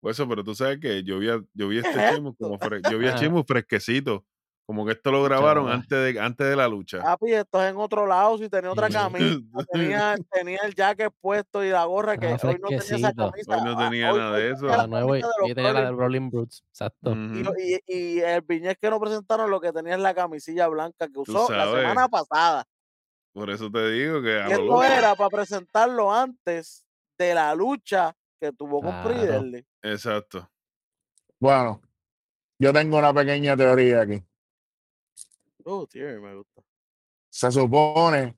[0.00, 2.36] Por eso, pero tú sabes que yo vi, a- yo vi ¿Qué este es Sheamus
[2.38, 3.16] como fre- yo vi a.
[3.16, 4.24] Sheamus fresquecito.
[4.66, 7.02] Como que esto lo grabaron antes de, antes de la lucha.
[7.02, 9.40] Papi, esto es en otro lado, si tenía otra camisa,
[9.70, 13.56] tenía, tenía el jacket puesto y la gorra que hoy no tenía esa camisa.
[13.56, 14.66] Hoy no ah, tenía nada hoy de eso.
[14.66, 16.64] la La nueva y, camisa de los y tenía la de Rolling Brutes.
[16.70, 17.12] Exacto.
[17.14, 21.08] y, y, y el viñez que no presentaron lo que tenía es la camisilla blanca
[21.08, 22.64] que usó la semana pasada.
[23.34, 24.84] Por eso te digo que Y lo esto loco.
[24.84, 26.86] era para presentarlo antes
[27.18, 29.50] de la lucha que tuvo con Claro.
[29.82, 30.50] Exacto.
[31.40, 31.82] Bueno,
[32.58, 34.24] yo tengo una pequeña teoría aquí.
[35.64, 36.62] Uh, tío, me gusta.
[37.30, 38.36] Se supone,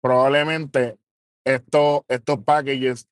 [0.00, 0.98] probablemente,
[1.44, 3.08] estos, estos packages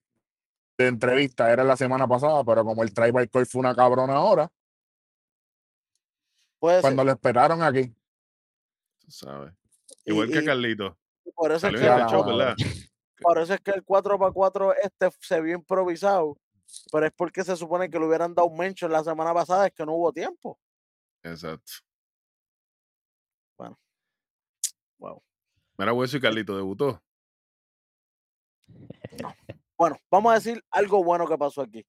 [0.79, 4.51] de entrevista eran la semana pasada, pero como el Tribal Court fue una cabrona ahora,
[6.61, 7.07] Puede cuando ser.
[7.07, 7.95] lo esperaron aquí,
[9.01, 9.53] Tú sabes.
[10.05, 10.97] Y- Igual que Carlito.
[11.35, 12.25] por eso es que el show.
[12.25, 12.55] ¿verdad?
[13.21, 16.37] por eso es que el 4x4 este se vio improvisado,
[16.93, 19.73] pero es porque se supone que le hubieran dado un mention la semana pasada, es
[19.73, 20.59] que no hubo tiempo.
[21.25, 21.73] Exacto.
[25.03, 25.21] Wow.
[25.79, 27.03] Mira, Hueso y Carlito debutó.
[29.77, 31.85] Bueno, vamos a decir algo bueno que pasó aquí.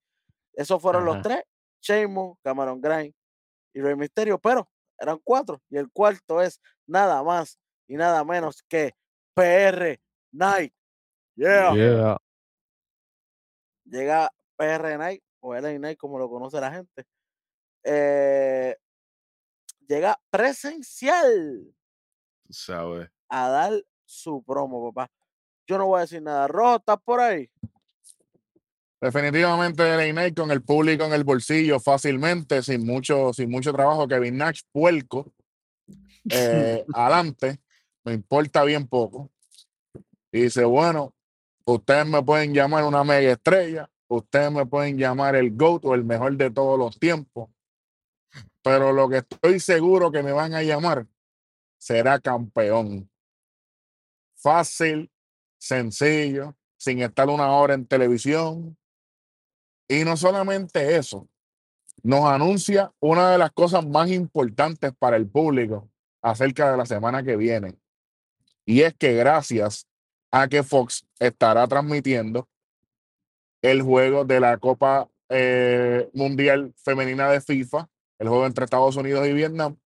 [0.54, 1.44] Esos fueron los tres,
[1.80, 3.14] Sheamus, Cameron Grimes
[3.72, 5.62] y Rey Mysterio, pero eran cuatro.
[5.70, 8.94] Y el cuarto es nada más y nada menos que
[9.36, 10.00] PR
[10.32, 10.74] Night.
[11.36, 11.74] Yeah.
[11.76, 12.18] Yeah.
[13.86, 17.06] Llega PR Night o LA Night, como lo conoce la gente.
[17.84, 18.76] Eh,
[19.88, 21.76] llega presencial
[22.54, 23.10] sabes.
[23.30, 25.10] a dar su promo, papá.
[25.68, 26.48] Yo no voy a decir nada.
[26.48, 27.50] Rojo, ¿estás por ahí?
[29.02, 34.08] Definitivamente LA Knight con el público en el bolsillo fácilmente, sin mucho, sin mucho trabajo.
[34.08, 35.34] Kevin Nash, puerco,
[36.30, 37.60] eh, adelante,
[38.06, 39.30] me importa bien poco.
[40.32, 41.14] Y dice, bueno,
[41.66, 46.06] ustedes me pueden llamar una mega estrella, ustedes me pueden llamar el GOAT o el
[46.06, 47.50] mejor de todos los tiempos,
[48.62, 51.06] pero lo que estoy seguro que me van a llamar
[51.84, 53.10] será campeón.
[54.36, 55.12] Fácil,
[55.58, 58.78] sencillo, sin estar una hora en televisión,
[59.90, 61.28] y no solamente eso,
[62.02, 65.90] nos anuncia una de las cosas más importantes para el público
[66.22, 67.76] acerca de la semana que viene.
[68.66, 69.86] Y es que gracias
[70.32, 72.48] a que Fox estará transmitiendo
[73.62, 79.28] el juego de la Copa eh, Mundial Femenina de FIFA, el juego entre Estados Unidos
[79.28, 79.78] y Vietnam,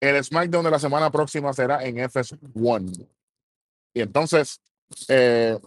[0.00, 3.08] el SmackDown de la semana próxima será en FS1.
[3.94, 4.60] Y entonces,
[5.08, 5.58] eh,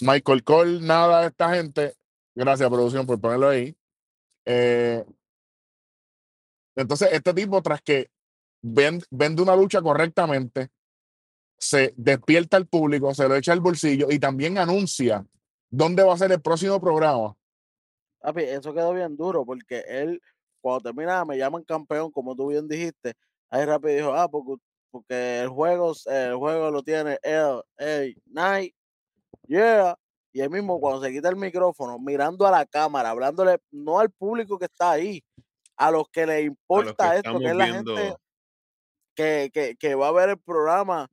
[0.00, 1.94] Michael Cole, nada de esta gente,
[2.36, 3.76] Gracias, producción, por ponerlo ahí.
[4.44, 5.04] Eh,
[6.74, 8.10] entonces, este tipo, tras que
[8.60, 10.68] ven- vende una lucha correctamente,
[11.56, 15.24] se despierta al público, se lo echa al bolsillo y también anuncia
[15.70, 17.36] dónde va a ser el próximo programa.
[18.20, 20.20] Papi, eso quedó bien duro porque él,
[20.60, 23.14] cuando termina, me llaman campeón, como tú bien dijiste.
[23.50, 24.56] Ahí rápido dijo, ah, porque,
[24.90, 28.74] porque el juego, el juego lo tiene el, el Night,
[29.46, 29.96] yeah.
[30.32, 34.10] Y él mismo, cuando se quita el micrófono, mirando a la cámara, hablándole no al
[34.10, 35.22] público que está ahí,
[35.76, 38.16] a los que le que importa esto, que es la gente
[39.14, 41.08] que, que, que va a ver el programa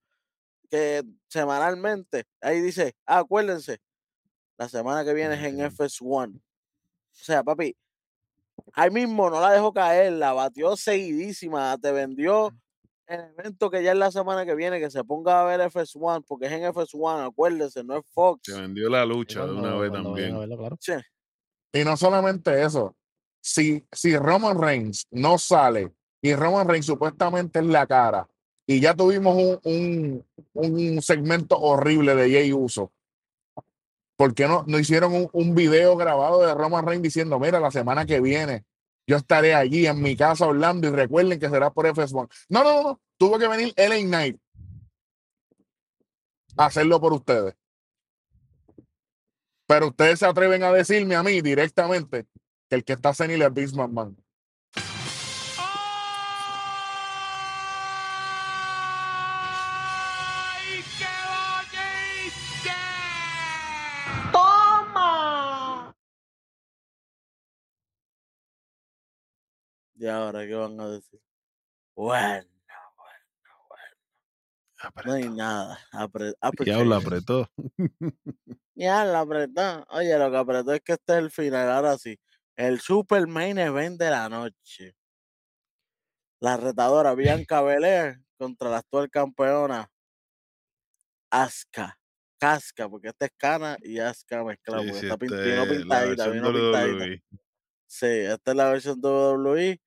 [0.70, 2.26] que semanalmente.
[2.42, 3.80] Ahí dice, ah, acuérdense,
[4.58, 5.66] la semana que viene es en Ujú.
[5.66, 6.36] FS1.
[6.38, 6.42] O
[7.12, 7.76] sea, papi,
[8.74, 12.51] ahí mismo no la dejó caer, la batió seguidísima, te vendió
[13.07, 16.24] el evento que ya es la semana que viene, que se ponga a ver FS1,
[16.26, 18.41] porque es en FS1, acuérdense, no es Fox.
[18.43, 20.39] Se vendió la Y lucha de una vez también.
[20.39, 20.78] verlo, claro.
[20.80, 20.93] Sí,
[21.74, 22.95] Y no solamente eso,
[23.41, 25.91] si, si Roman Reigns no sale
[26.22, 28.28] y Roman Reigns supuestamente es la cara,
[28.68, 32.91] y ya tuvimos un, un, un segmento horrible de Jay Uso,
[34.22, 38.06] ¿por qué no, no hicieron un, video grabado de Roman Reigns diciendo, mira, la semana
[38.06, 38.66] que viene
[39.08, 42.30] yo estaré allí en mi casa Orlando y recuerden que será por FS1?
[42.50, 44.40] No, no, no, no, tuvo que venir LA Knight
[46.56, 47.56] a hacerlo por ustedes.
[49.66, 52.28] Pero ustedes se atreven a decirme a mí directamente
[52.70, 54.21] que el que está senil es Vince McMahon.
[70.02, 71.22] Y ahora, ¿qué van a decir?
[71.95, 72.45] Bueno,
[75.06, 75.78] no hay nada.
[75.91, 76.34] Apre,
[76.66, 77.43] Diablo apretado.
[77.45, 77.78] apretó.
[78.74, 79.86] Ya la apretó.
[79.89, 81.70] Oye, lo que apretó es que este es el final.
[81.70, 82.18] Ahora sí.
[82.56, 84.95] El super main event de la noche.
[86.39, 89.88] La retadora Bianca Belair contra la actual campeona
[91.30, 91.97] Asuka.
[92.39, 94.82] Casca, porque esta es cana y Asuka mezclado.
[94.82, 96.95] Sí, porque está pin- esta vino es la pintadita, vino pintadita.
[97.06, 97.24] WWE.
[97.86, 99.80] Sí, esta es la versión WWE.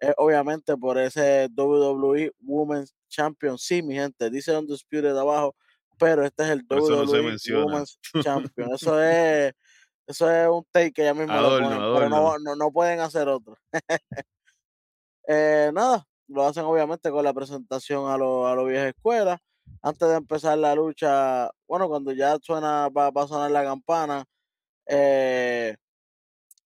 [0.00, 3.58] Eh, obviamente por ese WWE Women's Champion.
[3.58, 5.56] Sí, mi gente, dice Undisputed abajo,
[5.98, 7.64] pero este es el no WWE menciona.
[7.64, 8.72] Women's Champion.
[8.74, 9.52] Eso es,
[10.06, 13.00] eso es un take que ya mismo lo Adorno, ponen, pero no, no, no pueden
[13.00, 13.56] hacer otro.
[15.30, 19.38] Eh, nada, lo hacen obviamente con la presentación a los a lo vieja escuela.
[19.82, 24.24] Antes de empezar la lucha, bueno, cuando ya suena, va, va a sonar la campana,
[24.86, 25.76] eh,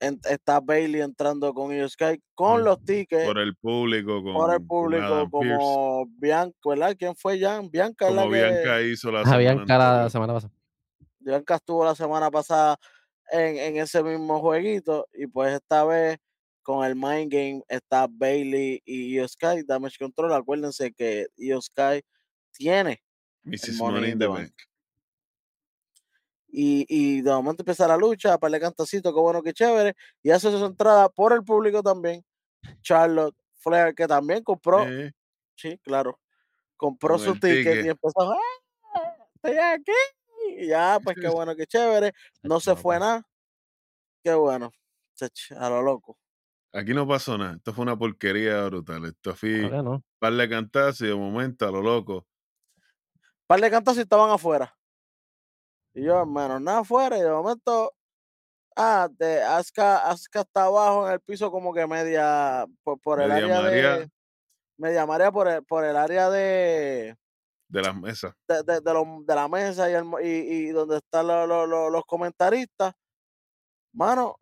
[0.03, 4.51] en- está Bailey entrando con Io Sky con los tickets Por el público, con, por
[4.51, 6.97] el con público como Bianca, ¿verdad?
[6.99, 7.71] ¿Quién fue Jan?
[7.71, 10.11] Bianca la Como que Bianca hizo la Ajá, semana Bianca la anterior.
[10.11, 10.53] semana pasada.
[11.21, 12.77] Bianca estuvo la semana pasada
[13.31, 16.19] en, en ese mismo jueguito y pues esta vez
[16.63, 20.33] con el Mind Game está Bailey y Io Sky, Damage Control.
[20.33, 22.03] Acuérdense que Io Sky
[22.53, 23.01] tiene
[23.45, 23.79] Mrs.
[23.79, 24.39] Money Money in in the the Bank.
[24.41, 24.53] Bank.
[26.55, 29.95] Y, y de momento empieza la lucha, para el cantacito, qué bueno, qué chévere.
[30.23, 32.25] Y hace su entrada por el público también.
[32.83, 35.13] Charlotte Flair, que también compró, Eh,
[35.57, 36.21] sí, claro,
[36.77, 37.87] compró Con su ticket, ticket.
[37.87, 38.39] y empezó, ¡ah!
[39.37, 39.93] Estoy aquí.
[40.59, 42.13] Y ya, pues qué bueno, qué chévere.
[42.43, 43.27] No se fue nada.
[44.25, 44.71] Qué bueno.
[45.59, 46.19] A lo loco.
[46.73, 47.57] Aquí no pasó nada.
[47.57, 49.05] Esto fue una porquería brutal.
[49.05, 50.03] Esto fue que no.
[50.19, 52.27] par de cantazos y de momento a lo loco.
[53.47, 54.75] par de cantos y estaban afuera.
[55.95, 57.19] Y yo, hermano, nada afuera.
[57.19, 57.93] Y de momento,
[58.77, 63.31] ah, de Aska, Aska está abajo en el piso como que media, por, por el
[63.31, 63.99] área marea.
[63.99, 64.11] de,
[64.79, 67.17] media marea por el, por el área de,
[67.69, 68.35] de las mesas.
[68.49, 71.67] de, de- de de la mesa y, el mo- y, y donde están lo- lo-
[71.67, 72.93] lo- los comentaristas.
[73.95, 74.37] Mano,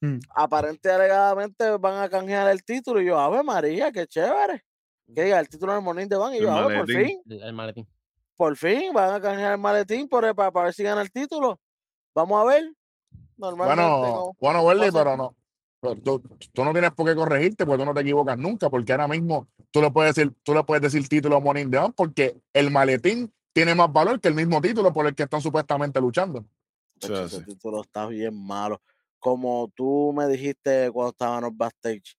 [0.00, 0.20] Mm.
[0.34, 3.00] aparente y alegadamente van a canjear el título.
[3.00, 4.64] Y yo, Ave María, qué chévere.
[5.14, 6.32] Que diga el título del Morning de Van.
[6.34, 7.20] Y El yo, Ave, por fin.
[7.28, 7.86] El, el maletín.
[8.36, 11.58] Por fin van a canjear el maletín por, para, ver si gana el título.
[12.14, 12.72] Vamos a ver.
[13.36, 14.62] Normalmente Bueno, no.
[14.62, 15.34] bueno, pero no.
[15.80, 16.22] pero Tú,
[16.52, 19.48] tú no tienes por qué corregirte porque tú no te equivocas nunca, porque ahora mismo
[19.70, 23.74] tú le puedes decir, tú le puedes decir título Morning Down porque el maletín tiene
[23.74, 26.44] más valor que el mismo título por el que están supuestamente luchando.
[27.00, 28.80] Ese título está bien malo.
[29.18, 32.16] Como tú me dijiste cuando estábamos backstage,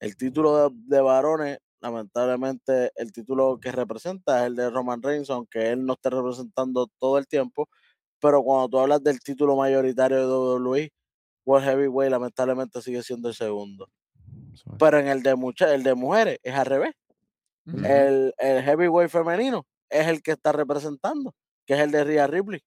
[0.00, 5.28] el título de, de varones, lamentablemente, el título que representa es el de Roman Reigns,
[5.30, 7.68] aunque él no esté representando todo el tiempo.
[8.20, 10.92] Pero cuando tú hablas del título mayoritario de WWE,
[11.44, 13.88] World Heavyweight, lamentablemente sigue siendo el segundo.
[14.78, 16.94] Pero en el de, mucha- el de mujeres es al revés.
[17.84, 21.34] El, el heavyweight femenino es el que está representando,
[21.66, 22.60] que es el de Rhea Ripley.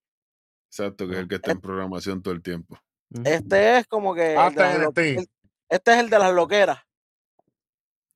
[0.69, 2.77] Exacto, que es el que está en programación todo el tiempo.
[3.23, 4.35] Este es como que.
[4.49, 4.85] el de
[5.19, 5.27] el-
[5.69, 6.79] este es el de las loqueras.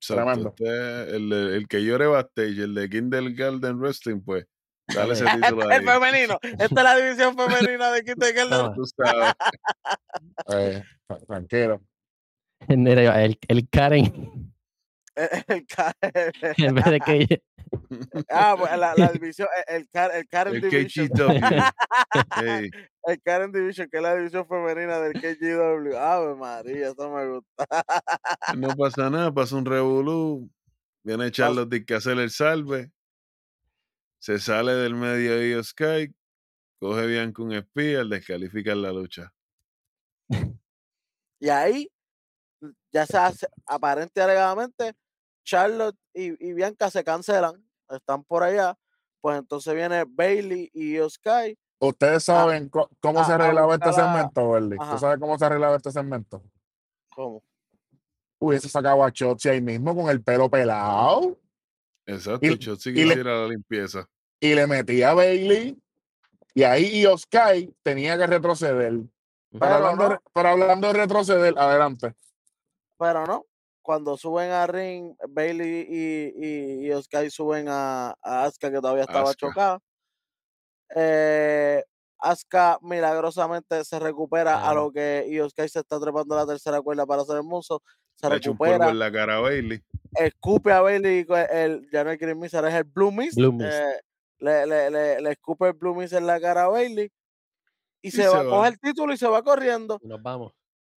[0.06, 0.48] Tremendo.
[0.48, 4.46] Este es el, el que llore backstage, el de Kindergarten Wrestling, pues.
[4.94, 5.76] Dale ese Este título ahí.
[5.78, 6.38] el femenino.
[6.42, 8.50] Esta es la división femenina de Kindergarten.
[8.58, 8.74] Toma.
[8.74, 9.34] Tú sabes.
[10.52, 11.80] Eh, tra- tranquilo.
[12.68, 14.52] Mira, el, el Karen,
[15.14, 17.42] El, el ca- en vez de que
[18.30, 21.08] ah, pues, la, la división, el, el, Car- el Karen El Division.
[23.02, 25.96] El Karen Division, que es la división femenina del KGW.
[25.96, 27.66] Ave María, eso me gusta.
[28.56, 30.50] no pasa nada, pasa un revolú.
[31.02, 32.92] Viene Charlotte que hacer el salve.
[34.18, 36.14] Se sale del medio de Sky.
[36.78, 39.32] Coge Bianca un espía, descalifica la lucha.
[41.38, 41.90] Y ahí,
[42.92, 44.94] ya se hace, aparente y alegadamente,
[45.42, 47.64] Charlotte y, y Bianca se cancelan,
[47.96, 48.76] están por allá.
[49.20, 51.58] Pues entonces viene Bailey y Sky.
[51.78, 54.54] Ustedes saben co- cómo se a arreglaba este segmento.
[54.78, 54.92] Ajá.
[54.92, 56.42] ¿Tú sabes cómo se arreglaba este segmento?
[57.14, 57.42] ¿Cómo?
[58.38, 61.36] Hubiese sacado a Chotzi ahí mismo con el pelo pelado
[62.06, 64.08] Exacto, Y- Chotzi y le- quisiera la limpieza.
[64.40, 65.78] y le metía a Bailey.
[66.54, 68.92] Y ahí Sky tenía que retroceder.
[69.50, 70.22] Pero, Pero hablando, no.
[70.32, 72.14] pero hablando de retroceder, adelante.
[72.98, 73.46] Pero no,
[73.82, 76.32] cuando suben a Ring, Bailey y,
[76.86, 79.46] y, y Sky suben a, a Asuka, que todavía estaba Asuka.
[79.48, 79.78] chocada.
[80.94, 81.82] Eh,
[82.18, 87.06] Asuka milagrosamente se recupera a lo que Sky se está trepando a la tercera cuerda
[87.06, 87.82] para hacer el muso.
[88.16, 89.82] Se Le echa un recupera, en la cara a Bailey.
[90.14, 93.36] escupe a Bailey, el, ya no es Green Mist, es el Blue Mist.
[93.36, 93.72] Blue Mist.
[93.72, 94.00] eh,
[94.40, 97.10] le, le, le, le escupe el Blue Mist en la cara a Bailey.
[98.02, 98.50] Y, se, se va, va.
[98.50, 99.98] coge el título y se va corriendo.
[100.02, 100.52] nos vamos.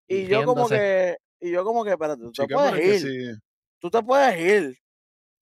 [0.08, 1.18] Y yo como que,
[1.48, 3.12] y yo como que, espérate, tú te Chica, pero puedes ir.
[3.36, 3.41] sí.
[3.80, 4.78] tú te puedes ir,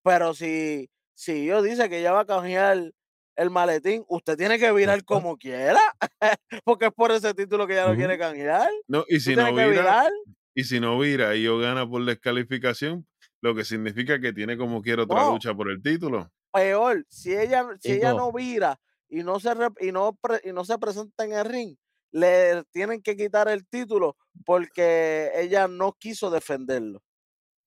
[0.04, 2.92] pero si, si yo dice que ella va a canjear
[3.38, 5.80] el maletín, usted tiene que virar como quiera,
[6.66, 8.70] porque es por ese título que ella no quiere canjear.
[8.88, 10.12] No, y si no vira, virar.
[10.56, 13.08] y si no vira y yo gana por descalificación,
[13.42, 15.32] lo que significa que tiene como quiera otra No.
[15.34, 16.30] lucha por el título.
[16.54, 19.50] Peor, si ella, si ella no vira y no se
[19.80, 21.76] y no pre- y no se presenta en el ring,
[22.12, 27.02] le tienen que quitar el título porque ella no quiso defenderlo.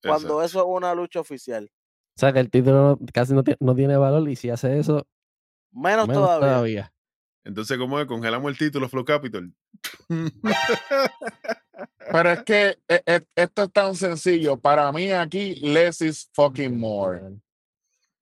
[0.03, 0.43] Cuando Exacto.
[0.43, 1.71] eso es una lucha oficial.
[2.17, 5.05] O sea que el título casi no, no tiene valor y si hace eso,
[5.71, 6.47] Menos, menos todavía.
[6.47, 6.93] todavía.
[7.43, 8.07] Entonces, ¿cómo es?
[8.07, 9.53] Congelamos el título, Flow Capital.
[12.11, 14.57] Pero es que e- e- esto es tan sencillo.
[14.57, 17.21] Para mí aquí, less is fucking more.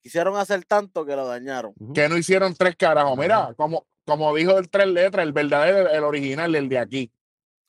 [0.01, 1.73] Quisieron hacer tanto que lo dañaron.
[1.93, 3.17] Que no hicieron tres carajos.
[3.17, 7.11] Mira, como, como dijo el tres letras, el verdadero, el original, el de aquí.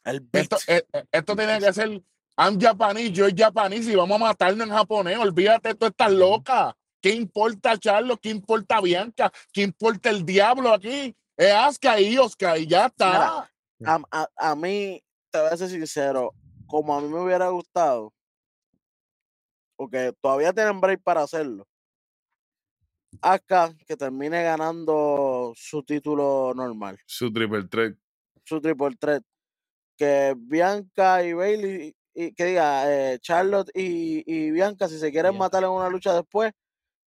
[0.05, 0.53] El beat.
[0.53, 2.03] Esto, e- e- esto tenía que ser
[2.37, 5.19] I'm Japanese, yo es japonés y vamos a matarnos en japonés.
[5.19, 6.77] Olvídate, tú estás loca.
[7.01, 8.17] ¿Qué importa Charlo?
[8.17, 9.31] ¿Qué importa Bianca?
[9.53, 11.15] ¿Qué importa el diablo aquí?
[11.37, 13.49] Es Asuka y Oscar y ya está.
[13.85, 16.35] a, a- a mí, te voy a ser sincero,
[16.67, 18.13] como a mí me hubiera gustado,
[19.77, 21.67] porque todavía tienen break para hacerlo.
[23.23, 27.97] Asuka que termine ganando su título normal, Su triple threat.
[28.45, 29.23] su triple threat.
[29.97, 35.37] Que Bianca y Bailey, y, que diga eh, Charlotte y, y Bianca, si se quieren
[35.39, 36.53] matar en una lucha después,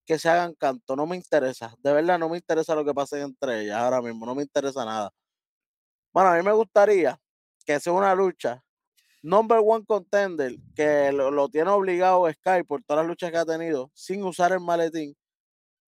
[0.06, 0.96] que se hagan canto.
[0.96, 1.76] No me interesa.
[1.84, 4.26] De verdad, no me interesa lo que pase entre ellas ahora mismo.
[4.26, 5.12] No me interesa nada.
[6.14, 7.20] Bueno, a mí me gustaría
[7.66, 8.64] que sea una lucha.
[9.22, 13.46] Number one contender, que lo, lo tiene obligado Sky por todas las luchas que ha
[13.46, 15.14] tenido, sin usar el maletín,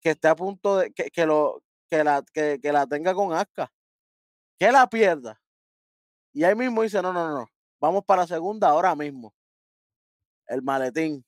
[0.04, 3.32] que esté a punto de que, que lo, que, la, que, que la tenga con
[3.32, 3.72] Asuka.
[4.58, 5.40] Que la pierda.
[6.34, 7.48] Y ahí mismo dice, no, no, no.
[7.80, 9.34] Vamos para la segunda ahora mismo.
[10.46, 11.24] El maletín.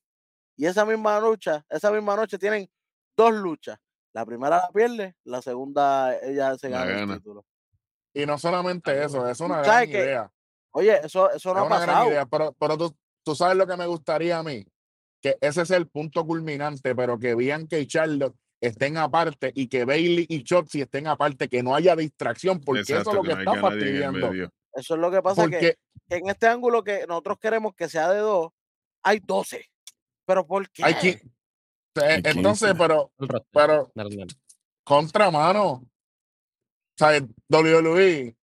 [0.59, 2.69] Y esa misma lucha, esa misma noche tienen
[3.17, 3.79] dos luchas.
[4.13, 7.47] La primera la pierde, la segunda ella se La gana el título.
[8.13, 10.33] Y no solamente eso, es una ¿Sabes gran idea.
[10.73, 12.11] Oye, eso, eso no es ha una gran pasado.
[12.11, 14.67] idea, pero, pero tú, tú sabes lo que me gustaría a mí,
[15.23, 19.85] que ese es el punto culminante, pero que Bianca y Charlotte estén aparte y que
[19.85, 23.35] Bailey y Chotzi estén aparte, que no haya distracción, porque eso es lo que que
[23.35, 24.33] no está fastidiando.
[24.75, 25.77] Eso es lo que pasa que, Porque
[26.09, 28.51] que en este ángulo que nosotros queremos que sea de dos,
[29.03, 29.65] hay 12.
[30.27, 30.85] ¿Pero por qué?
[30.85, 31.21] hay que.
[32.01, 32.75] Hay Entonces, 15.
[32.75, 33.11] pero,
[33.51, 33.91] pero
[34.85, 35.65] contramano.
[35.73, 35.85] O
[36.97, 38.37] sea, WWE.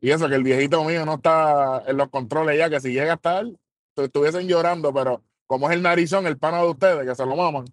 [0.00, 3.12] Y eso, que el viejito mío no está en los controles ya, que si llega
[3.12, 3.44] a estar,
[3.94, 7.36] tu- estuviesen llorando, pero como es el narizón, el pana de ustedes, que se lo
[7.36, 7.64] maman.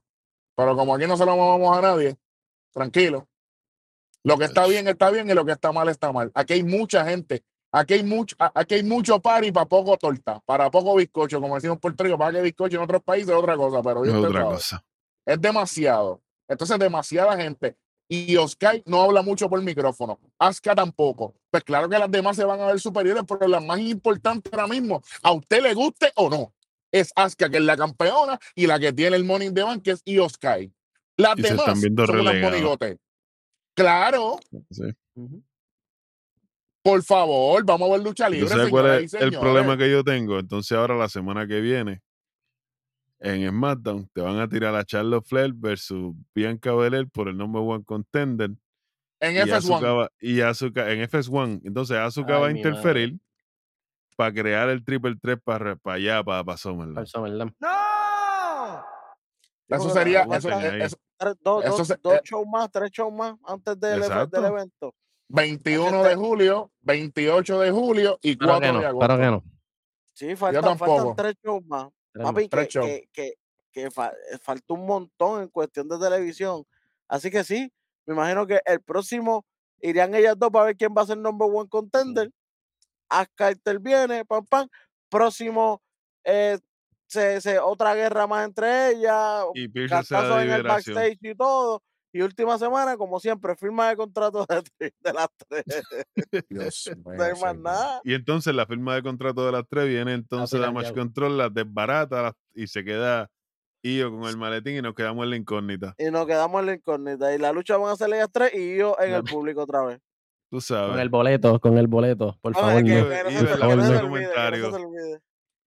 [0.58, 2.18] Pero como aquí no se lo mamamos a nadie,
[2.72, 3.28] tranquilo.
[4.24, 6.32] Lo que está bien está bien y lo que está mal está mal.
[6.34, 7.44] Aquí hay mucha gente.
[7.72, 11.76] Aquí hay mucho, aquí hay mucho party para poco torta, para poco bizcocho, como decimos
[11.76, 14.42] en Puerto Rico, para que bizcocho en otros países es otra cosa, pero yo otra
[14.42, 14.54] sabe.
[14.56, 14.86] cosa.
[15.26, 16.22] Es demasiado.
[16.48, 17.78] Entonces, demasiada gente.
[18.10, 20.18] Y Oscar no habla mucho por micrófono.
[20.40, 21.36] Asuka tampoco.
[21.52, 24.68] Pues claro que las demás se van a ver superiores, pero la más importante ahora
[24.68, 26.54] mismo, a usted le guste o no,
[27.00, 29.84] es Asuka, que es la campeona y la que tiene el Money in the Bank,
[29.84, 30.72] que es Io Sky.
[31.18, 32.98] Las Y se demás están viendo son unas monigotes.
[33.76, 34.40] Claro,
[34.72, 34.84] Sí.
[36.84, 38.48] Por favor, vamos a ver lucha ¿Tú libre.
[38.50, 40.40] sabes cuál es el problema que yo tengo?
[40.40, 42.02] Entonces ahora la semana que viene
[43.20, 47.62] en SmackDown te van a tirar a Charlotte Flair versus Bianca Belair por el number
[47.62, 48.52] one contender
[49.20, 49.98] En y Asuka, FS1.
[49.98, 51.62] va- y Asuka en FS1.
[51.66, 52.62] Entonces Asuka Ay, va a madre.
[54.18, 57.06] Para crear el triple 3 para, para allá, para, para SummerSlam.
[57.14, 57.54] Para el.
[57.60, 58.86] ¡No!
[59.70, 60.98] Eso sería, eso, eso-
[61.42, 64.94] dos, Eso dos- se- dos eh, shows más, tres shows más antes del, del evento.
[65.30, 69.08] 21 Este- de julio, 28 de julio y Pero 4 que no, de agosto.
[69.08, 69.44] pero que no.
[70.14, 71.90] Sí, faltan, faltan tres shows más.
[72.14, 72.50] Tres Papi, más.
[72.50, 72.86] tres que, shows.
[72.88, 73.34] que, que,
[73.72, 76.64] que fa- falta un montón en cuestión de televisión.
[77.10, 77.72] Así que sí,
[78.06, 79.46] me imagino que el próximo
[79.82, 82.32] irían ellas dos para ver quién va a ser number one contender.
[83.10, 84.68] Asuka interviene, pam, pam.
[85.10, 85.82] Próximo,
[86.24, 86.58] eh,
[87.08, 91.82] se, se- otra guerra más entre ellas, Y cantazos en el backstage y todo.
[92.14, 94.46] Y última semana, como siempre, firma de contrato
[94.80, 95.64] de, las tres.
[96.50, 98.02] Dios mío, No hay más nada.
[98.04, 100.94] Y entonces la firma de contrato de las tres viene entonces Damage.
[100.94, 103.30] Control, las desbarata las- y se queda
[103.84, 105.94] Io con el maletín y nos quedamos en la incógnita.
[105.98, 107.34] Y nos quedamos en la incógnita.
[107.36, 109.18] Y la lucha van a ser ellas tres y yo en No.
[109.18, 110.00] el público otra vez.
[110.50, 112.38] Tú Con el boleto, con el boleto.
[112.42, 113.06] Por favor, no.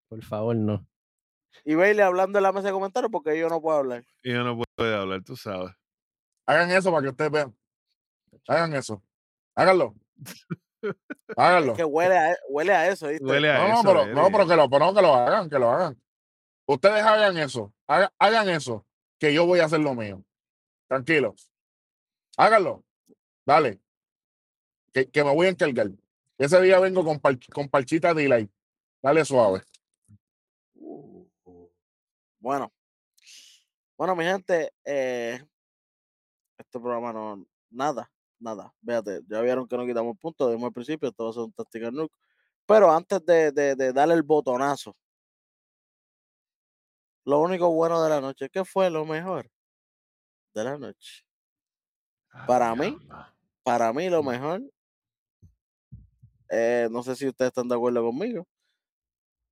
[0.09, 0.87] Por favor, no.
[1.65, 4.05] Y Bailey hablando en la mesa de comentarios porque yo no puedo hablar.
[4.23, 5.73] Y yo no puedo hablar, tú sabes.
[6.47, 7.55] Hagan eso para que ustedes vean.
[8.49, 9.03] Hagan eso.
[9.55, 9.95] Háganlo.
[11.37, 11.73] Háganlo.
[11.73, 13.25] Es que huele a, huele a eso, ¿viste?
[13.25, 13.83] Huele a No, no, eso.
[13.85, 16.01] pero, no, pero que lo, pero no, que lo hagan, que lo hagan.
[16.67, 17.73] Ustedes hagan eso.
[17.87, 18.87] haga- hagan eso.
[19.19, 20.25] Que yo voy a hacer lo mío.
[20.89, 21.53] Tranquilos.
[22.39, 22.83] Háganlo.
[23.45, 23.79] Dale.
[24.93, 25.91] Que, que me voy a encargar.
[26.39, 28.51] Ese día vengo con, par- con parchita de delay.
[29.03, 29.63] Dale suave.
[30.75, 31.27] Uh,
[32.39, 32.73] Bueno.
[33.97, 35.39] Bueno, mi gente, eh,
[36.57, 38.75] este programa no, nada, nada.
[38.81, 42.17] Véate, ya vieron que no quitamos puntos, desde el principio, todos son Tactical Nuke.
[42.65, 44.97] Pero antes de, de, de darle el botonazo,
[47.27, 49.51] lo único bueno de la noche, ¿qué fue lo mejor
[50.55, 51.23] de la noche?
[52.31, 52.97] Ah, para mí.
[53.63, 54.63] Para mí, lo mejor,
[56.51, 58.47] eh, no sé si ustedes están de acuerdo conmigo.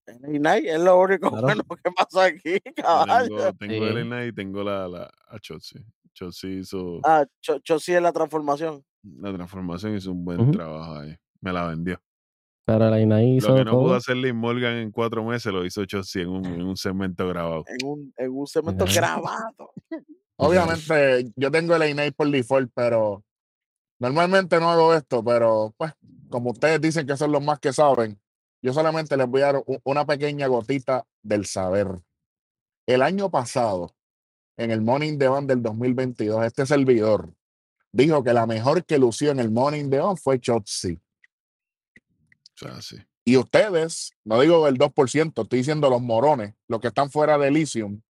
[0.06, 1.46] El Night es lo único Claro.
[1.46, 3.36] bueno que pasó aquí, caballo.
[3.36, 3.90] Tengo, tengo Sí.
[3.90, 5.78] Elena y tengo la, la a Chotzi.
[6.14, 8.82] Chotzi hizo Ah, Chossi es la transformación.
[9.02, 11.14] la transformación, hizo un buen trabajo ahí.
[11.40, 12.00] Me la vendió.
[12.66, 15.64] Pero la Ina hizo Lo que no pudo hacer Liz Morgan en cuatro meses lo
[15.64, 17.64] hizo Chotzi en un, en un segmento grabado.
[17.66, 18.94] En un, en un cemento Ajá.
[18.94, 19.70] grabado.
[20.36, 23.24] Obviamente, yo tengo el INAI por default, pero
[24.00, 25.92] normalmente no hago esto, pero pues,
[26.28, 28.20] como ustedes dicen que son los más que saben,
[28.62, 31.88] yo solamente les voy a dar una pequeña gotita del saber.
[32.86, 33.94] El año pasado,
[34.58, 36.44] en el Morning the Bank del 2022.
[36.44, 37.32] Este servidor
[37.92, 41.00] dijo que la mejor que lució en el Morning the Bank fue Chotzi.
[42.80, 42.96] Sí.
[43.24, 47.48] Y ustedes, no digo el 2%, estoy diciendo los morones, los que están fuera de
[47.48, 48.02] Elysium.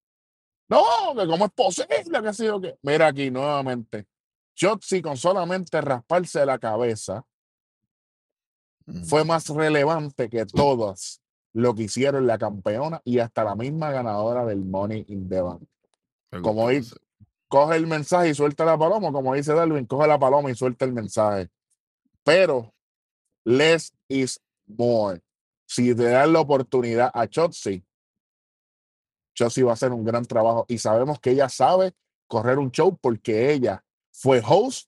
[0.71, 0.83] No,
[1.17, 2.79] que cómo es posible que sido que.
[2.83, 4.07] Mira aquí nuevamente.
[4.55, 7.25] Chotzi con solamente rasparse la cabeza.
[9.05, 11.21] Fue más relevante que todas
[11.53, 15.63] lo que hicieron la campeona y hasta la misma ganadora del Money in the Bank.
[16.43, 16.97] Como ese.
[17.49, 20.85] Coge el mensaje y suelta la paloma, como dice Darwin, coge la paloma y suelta
[20.85, 21.49] el mensaje.
[22.23, 22.75] Pero
[23.45, 25.23] less is more.
[25.67, 27.83] Si te dan la oportunidad a Chotzi,
[29.35, 31.95] Chotzi va a hacer un gran trabajo y sabemos que ella sabe
[32.27, 33.83] correr un show porque ella
[34.13, 34.88] fue host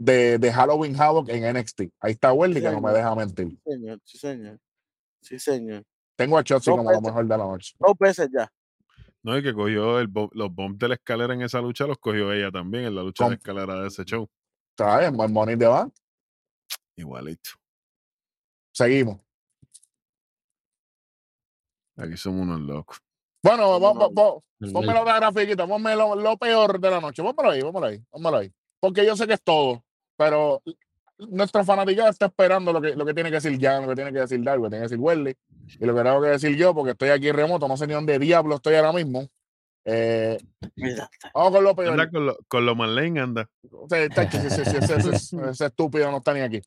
[0.00, 1.82] de, de Halloween Havoc en NXT.
[2.00, 3.48] Ahí está Wendy que no me deja mentir.
[3.50, 4.58] Sí, señor, sí, señor.
[5.20, 5.84] Sí, señor.
[6.16, 7.74] Tengo a Chotzi Dos como lo mejor de la noche.
[7.78, 8.50] Dos veces ya.
[9.22, 11.98] No, y que cogió el bo- los bumps de la escalera en esa lucha, los
[11.98, 14.26] cogió ella también en la lucha de escalera de ese show.
[14.78, 15.08] ¿Sabes?
[15.08, 15.92] El Money de Bank.
[16.96, 17.50] Igualito.
[18.72, 19.20] Seguimos.
[21.98, 22.98] Aquí somos unos locos.
[23.42, 24.42] Bueno, vamos, vamos,
[24.72, 27.22] ponme la otra grafiquita, ponme lo, lo peor de la noche.
[27.22, 28.52] Pónmelo ahí, pónmelo ahí, pónmelo ahí.
[28.80, 29.84] Porque yo sé que es todo,
[30.20, 30.62] pero
[31.16, 34.12] nuestra fanaticada está esperando lo que, lo que tiene que decir Jan, lo que tiene
[34.12, 35.34] que decir Darwin, lo que tiene que decir Welly,
[35.80, 38.18] y lo que tengo que decir yo, porque estoy aquí remoto, no sé ni dónde
[38.18, 39.26] diablo estoy ahora mismo.
[39.86, 40.38] Eh,
[41.32, 41.92] vamos con lo peor.
[41.92, 43.48] Anda con lo, con lo Marlene, anda.
[45.48, 46.60] Ese estúpido no está ni aquí.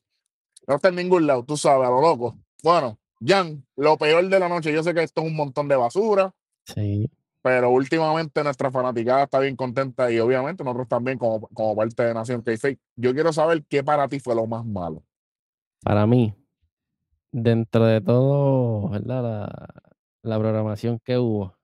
[0.66, 2.36] No está en ningún lado, tú sabes, a lo loco.
[2.60, 5.76] Bueno, Jan, lo peor de la noche, yo sé que esto es un montón de
[5.76, 6.34] basura,
[6.66, 7.08] Sí.
[7.44, 12.14] Pero últimamente nuestra fanaticada está bien contenta y obviamente nosotros también como, como parte de
[12.14, 12.54] Nación k
[12.96, 15.04] Yo quiero saber qué para ti fue lo más malo.
[15.82, 16.34] Para mí,
[17.30, 19.22] dentro de todo, ¿verdad?
[19.22, 19.68] La,
[20.22, 21.54] la programación que hubo,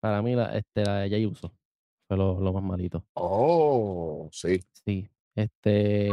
[0.00, 1.54] para mí, la, este, la de Jay Uso
[2.06, 3.06] fue lo, lo más malito.
[3.14, 4.60] Oh, sí.
[4.84, 6.10] Sí, este,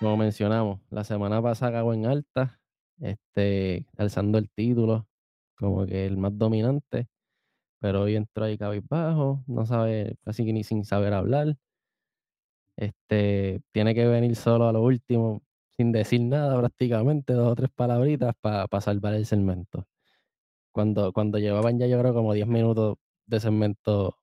[0.00, 2.58] como mencionamos, la semana pasada cagó en alta,
[2.98, 5.06] este, alzando el título
[5.56, 7.06] como que el más dominante,
[7.82, 11.56] pero hoy entró ahí cabizbajo, no sabe, casi que ni sin saber hablar.
[12.76, 15.42] Este, tiene que venir solo a lo último,
[15.76, 19.88] sin decir nada prácticamente, dos o tres palabritas para salvar el segmento.
[20.70, 24.16] Cuando, cuando llevaban ya yo creo como 10 minutos de segmento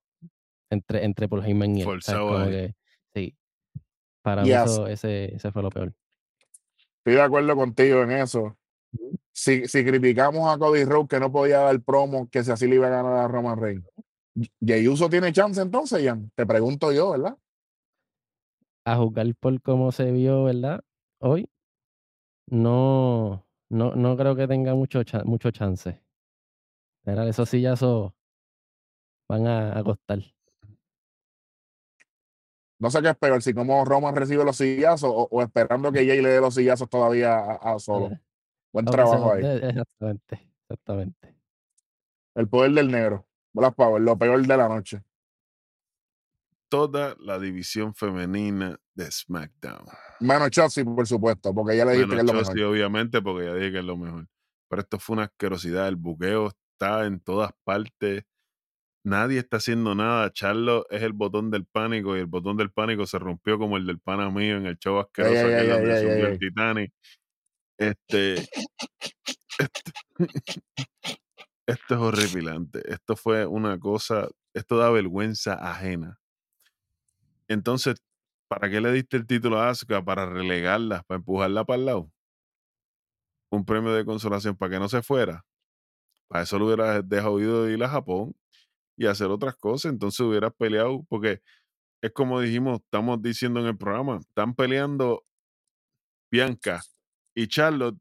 [0.70, 2.76] entre, entre Paul Heyman y él, que,
[3.14, 3.36] sí.
[4.22, 5.94] Para mí eso, ese, ese fue lo peor.
[7.00, 8.58] Estoy de acuerdo contigo en eso.
[9.32, 12.76] Si, si criticamos a Cody Rhodes que no podía dar promo, que si así le
[12.76, 13.86] iba a ganar a Roman Reigns.
[14.62, 16.32] ¿Jey Uso tiene chance entonces, Jan?
[16.36, 17.38] Te pregunto yo, ¿verdad?
[18.86, 20.82] a juzgar por cómo se vio, ¿verdad?
[21.20, 21.48] Hoy,
[22.48, 26.02] no, no, no creo que tenga mucho, cha- mucho chance.
[27.04, 28.14] Pero esos sillazos
[29.30, 30.20] van a, a costar.
[32.80, 36.08] No sé qué es peor, si como Roman recibe los sillazos o, o esperando que
[36.08, 38.18] Jay le dé los sillazos todavía a, a solo.
[38.70, 39.42] Eh, Buen que trabajo ahí.
[39.42, 41.36] dé, Exactamente, exactamente.
[42.36, 43.28] El poder del negro.
[43.54, 45.04] Black Power, lo peor de la noche.
[46.70, 49.86] Toda la división femenina de SmackDown.
[50.20, 52.72] Menos Chelsea, por supuesto, porque ya le Menos que es lo Chelsea, mejor.
[52.72, 54.28] obviamente, porque ya dije que es lo mejor.
[54.70, 55.88] Pero esto fue una asquerosidad.
[55.88, 58.24] El buqueo está en todas partes.
[59.04, 60.32] Nadie está haciendo nada.
[60.32, 63.88] Charlo es el botón del pánico y el botón del pánico se rompió como el
[63.88, 66.22] del pana mío en el show asqueroso ey, aquel ey, ey.
[66.22, 66.94] el Titanic.
[67.80, 68.34] Este,
[69.58, 69.92] esto,
[71.66, 72.82] esto es horripilante.
[72.92, 76.20] Esto fue una cosa, esto da vergüenza ajena.
[77.48, 78.04] Entonces,
[78.50, 80.04] ¿para qué le diste el título a Asuka?
[80.04, 82.12] Para relegarla, para empujarla para el lado.
[83.50, 85.46] Un premio de consolación para que no se fuera.
[86.28, 88.36] Para eso lo hubieras dejado de ir a Japón
[88.98, 89.94] y hacer otras cosas.
[89.94, 91.42] Entonces hubieras peleado, porque
[92.02, 95.24] es como dijimos, estamos diciendo en el programa, están peleando
[96.30, 96.82] Bianca
[97.36, 97.98] y Charlotte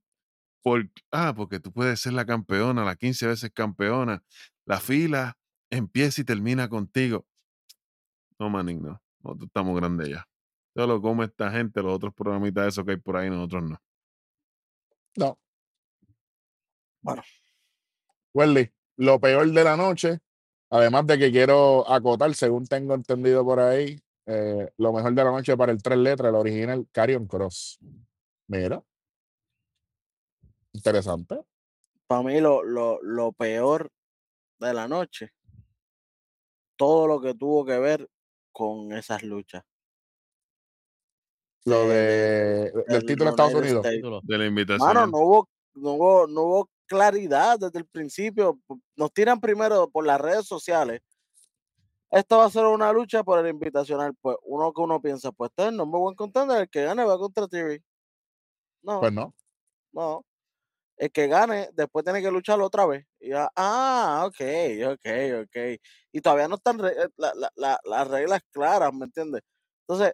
[0.62, 4.22] por, ah, porque tú puedes ser la campeona, la 15 veces campeona.
[4.66, 5.36] La fila
[5.70, 7.26] empieza y termina contigo.
[8.38, 9.00] No, manín, no.
[9.22, 10.28] Nosotros estamos grandes ya.
[10.74, 13.82] Todo lo come esta gente, los otros programitas esos que hay por ahí, nosotros no.
[15.16, 15.38] No.
[17.00, 17.22] Bueno.
[18.34, 20.18] Welly, lo peor de la noche,
[20.70, 25.30] además de que quiero acotar, según tengo entendido por ahí, eh, lo mejor de la
[25.30, 27.78] noche para el tres letras, el original, Carrion Cross.
[28.46, 28.82] Mira.
[30.78, 31.40] Interesante.
[32.06, 33.90] Para mí lo, lo, lo peor
[34.60, 35.32] de la noche,
[36.76, 38.08] todo lo que tuvo que ver
[38.52, 39.64] con esas luchas.
[41.64, 43.86] Lo de- de, del del título de Estados Unidos.
[44.22, 44.86] De la invitación.
[44.88, 48.58] Mano, no hubo, no hubo, no hubo claridad desde el principio.
[48.96, 51.00] Nos tiran primero por las redes sociales
[52.10, 54.14] esto va a ser una lucha por el invitacional.
[54.22, 57.04] Pues uno que uno piensa, pues este es el number one contender, el que gane
[57.04, 57.82] va contra Theory.
[58.82, 59.34] No, Pues no.
[59.92, 60.24] no.
[60.98, 63.06] El que gane después tiene que lucharlo otra vez.
[63.20, 64.40] Ya, ah, ok,
[64.94, 65.06] ok,
[65.44, 65.80] ok.
[66.12, 69.42] Y todavía no están eh, la- la- la- las reglas claras, ¿me entiendes?
[69.86, 70.12] Entonces,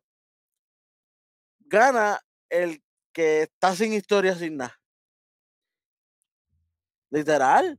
[1.67, 2.21] gana
[2.51, 2.83] el
[3.13, 4.75] que está sin historia, sin nada.
[7.11, 7.79] Literal.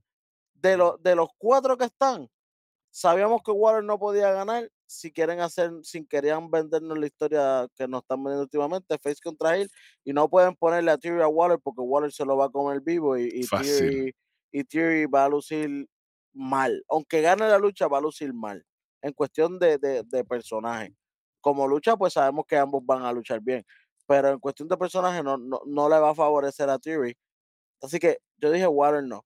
[0.56, 2.30] De, los de los cuatro que están,
[2.92, 4.70] sabíamos que Water no podía ganar.
[4.88, 9.58] Si quieren hacer, si querían vendernos la historia que nos están vendiendo últimamente, Face contra
[9.58, 9.70] Hill,
[10.04, 12.82] y no pueden ponerle a Theory a Water porque Water se lo va a comer
[12.82, 13.48] vivo y, y.
[13.48, 14.16] Theory,
[14.52, 15.88] y Theory va a lucir
[16.34, 16.84] mal.
[16.90, 18.64] Aunque gane la lucha, va a lucir mal.
[19.02, 20.96] En cuestión de, de, de personaje.
[21.42, 23.66] Como lucha, pues sabemos que ambos van a luchar bien.
[24.08, 27.16] Pero en cuestión de personaje, no, no, no le va a favorecer a Theory.
[27.82, 29.26] Así que yo dije Water no.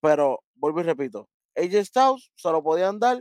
[0.00, 3.20] Pero vuelvo y repito, AJ Styles se lo podían dar,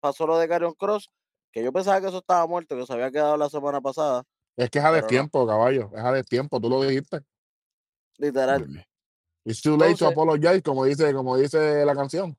[0.00, 1.10] pasó lo de Carrion Cross,
[1.52, 4.22] que yo pensaba que eso estaba muerto, que se había quedado la semana pasada,
[4.56, 5.06] Es que es a Pero no.
[5.06, 5.90] tiempo, caballo.
[5.94, 7.20] Es a tiempo, tú lo dijiste.
[8.18, 8.66] literal.
[9.44, 12.36] It's too late to apologize, como dice, como dice la canción.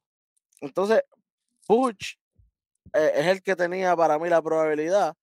[0.62, 1.02] Entonces,
[1.68, 2.18] Butch
[2.94, 5.16] eh, es el que tenía para mí la probabilidad,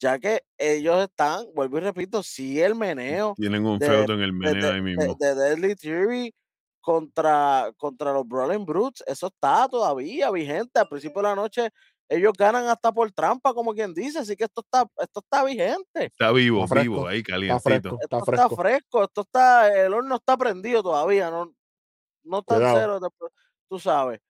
[0.00, 4.20] ya que ellos están, vuelvo y repito, sí el meneo Tienen un de- feudo en
[4.20, 5.16] el de, meneo de- ahí de- mismo.
[5.18, 6.34] de Deadly Theory
[6.80, 10.78] contra, contra los Brawling Brutes, eso está todavía vigente.
[10.78, 11.70] Al principio de la noche,
[12.08, 16.06] ellos ganan hasta por trampa, como quien dice, así que esto está, esto está vigente.
[16.06, 17.60] Está vivo, Está fresco, vivo, ahí Está calientito.
[17.60, 18.56] fresco, Esto está fresco.
[18.56, 21.52] fresco, esto está, el horno está prendido todavía, no,
[22.24, 22.98] no está Cuidado.
[23.00, 23.30] cero,
[23.68, 24.20] tú sabes.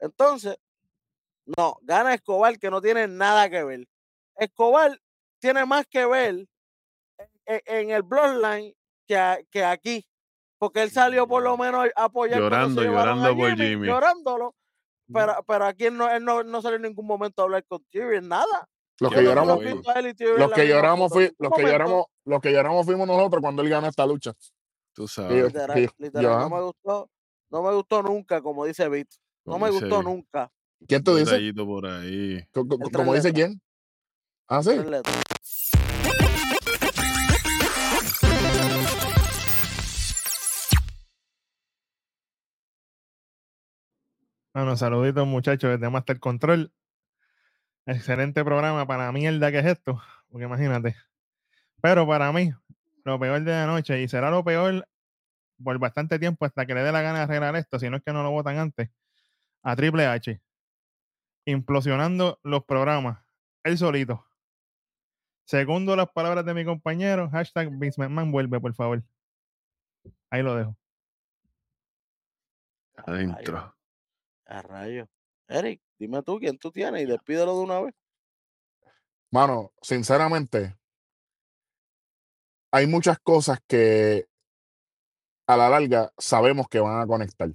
[0.00, 0.56] Entonces,
[1.56, 3.86] no, gana Escobar que no tiene nada que ver.
[4.36, 4.98] Escobar
[5.40, 6.46] tiene más que ver
[7.46, 8.74] en, en el Bloodline
[9.06, 10.04] que, a- que aquí.
[10.58, 13.86] Porque él salió por lo menos a apoyar Llorando, a llorando por Jimmy.
[13.86, 14.54] llorándolo.
[15.12, 17.82] Pero, pero aquí él no, él no, no salió en ningún momento a hablar con
[17.90, 18.68] Tyrion, nada.
[19.00, 23.40] Los que lloramos, los que lloramos, fui- los que lloramos, los que lloramos fuimos nosotros
[23.40, 24.32] cuando él gana esta lucha.
[24.92, 25.44] Tú sabes.
[25.44, 27.10] Literal, literal, no me gustó,
[27.50, 29.08] no me gustó nunca, como dice Beat.
[29.44, 30.50] No me dice gustó nunca.
[30.86, 31.32] ¿Quién tú un dices?
[31.32, 32.44] detallito por ahí.
[32.52, 33.60] ¿Cómo dice quién?
[34.48, 34.70] Ah, sí.
[44.58, 46.72] Bueno, saluditos muchachos desde Master Control.
[47.86, 50.96] Excelente programa para la mierda que es esto, porque imagínate.
[51.80, 52.50] Pero para mí,
[53.04, 54.88] lo peor de la noche, y será lo peor
[55.62, 58.02] por bastante tiempo hasta que le dé la gana de arreglar esto, si no es
[58.02, 58.90] que no lo votan antes,
[59.62, 60.40] a Triple H.
[61.44, 63.24] Implosionando los programas,
[63.62, 64.26] él solito.
[65.44, 69.04] Segundo las palabras de mi compañero, hashtag Vince McMahon vuelve, por favor.
[70.30, 70.76] Ahí lo dejo.
[72.96, 73.77] Adentro.
[74.48, 75.06] A rayo.
[75.46, 77.94] Eric, dime tú quién tú tienes y despídelo de una vez.
[79.30, 80.76] Mano, sinceramente,
[82.70, 84.26] hay muchas cosas que
[85.46, 87.50] a la larga sabemos que van a conectar.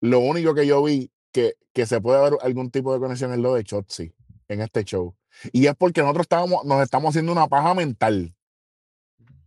[0.00, 3.38] Lo único que yo vi que, que se puede ver algún tipo de conexión es
[3.38, 4.12] lo de Chotzi
[4.48, 5.16] en este show.
[5.52, 8.34] Y es porque nosotros estábamos, nos estamos haciendo una paja mental.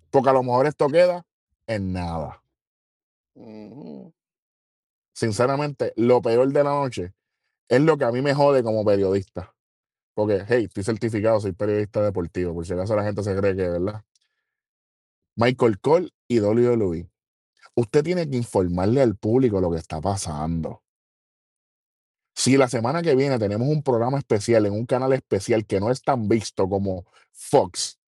[0.09, 1.25] Porque a lo mejor esto queda
[1.67, 2.43] en nada.
[5.19, 7.13] Sinceramente, lo peor de la noche
[7.67, 9.53] es lo que a mí me jode como periodista.
[10.13, 13.67] Porque, hey, estoy certificado, soy periodista deportivo, por si acaso la gente se cree que,
[13.67, 14.01] ¿verdad?
[15.35, 17.11] Michael Cole y WWE.
[17.75, 20.83] Usted tiene que informarle al público lo que está pasando.
[22.33, 25.91] Si la semana que viene tenemos un programa especial en un canal especial que no
[25.91, 27.99] es tan visto como Fox,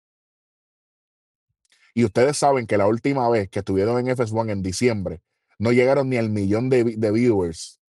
[1.93, 5.23] y ustedes saben que la última vez que estuvieron en FS1 en diciembre
[5.61, 7.81] no llegaron ni al millón de, de viewers,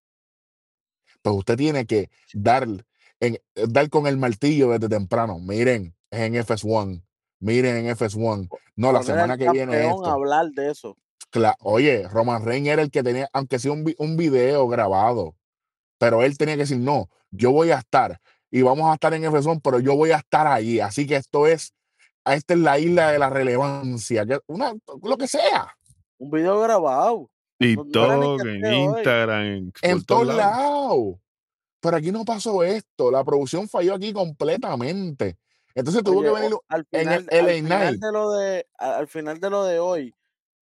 [1.21, 2.67] pues usted tiene que dar,
[3.19, 5.39] en, dar con el martillo desde temprano.
[5.39, 7.01] Miren, es en FS1.
[7.39, 8.49] Miren en FS1.
[8.75, 10.97] No, la Poner semana que viene es hablar de eso.
[11.31, 15.35] Cla- Oye, Roman Reigns era el que tenía, aunque sea un, un video grabado,
[15.97, 18.19] pero él tenía que decir, no, yo voy a estar
[18.49, 20.81] y vamos a estar en FS1, pero yo voy a estar allí.
[20.81, 21.73] Así que esto es,
[22.25, 25.73] esta es la isla de la relevancia, que una, lo que sea,
[26.17, 27.30] Un video grabado.
[27.61, 28.65] TikTok, que en.
[28.73, 30.37] Instagram, en, en todos lados.
[30.37, 31.15] lados.
[31.81, 35.37] Pero aquí no pasó esto, la producción falló aquí completamente.
[35.73, 38.01] Entonces tuvo Oye, que venir al en final, el al LA final Night.
[38.01, 40.15] de lo de al final de lo de hoy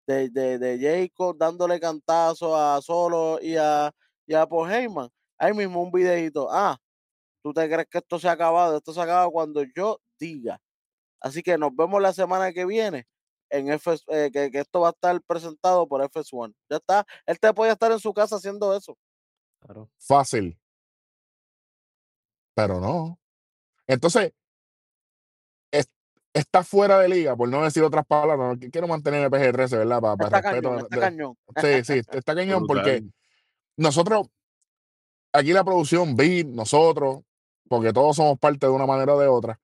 [0.07, 0.79] de, de, de
[1.09, 3.91] Jacob dándole cantazo a Solo y a
[4.27, 6.77] y a Paul Heyman ahí mismo un videito ah
[7.43, 10.59] tú te crees que esto se ha acabado esto se acaba cuando yo diga
[11.21, 13.07] así que nos vemos la semana que viene
[13.49, 17.39] en F eh, que, que esto va a estar presentado por FS1 ya está él
[17.39, 18.97] te puede estar en su casa haciendo eso
[19.61, 19.89] Claro.
[19.97, 20.57] Fácil.
[22.55, 23.19] pero no.
[23.87, 24.33] Entonces,
[25.71, 25.89] es-
[26.33, 30.01] está fuera de liga, por no decir otras palabras, quiero mantener el PG-13, ¿verdad?
[30.01, 30.69] Para, para Está respeto.
[30.69, 31.37] cañón, está de- cañón.
[31.85, 33.03] sí, sí, está cañón porque
[33.77, 34.27] nosotros,
[35.33, 37.21] aquí la producción, Beat, nosotros,
[37.67, 39.59] porque todos somos parte de una manera o de otra,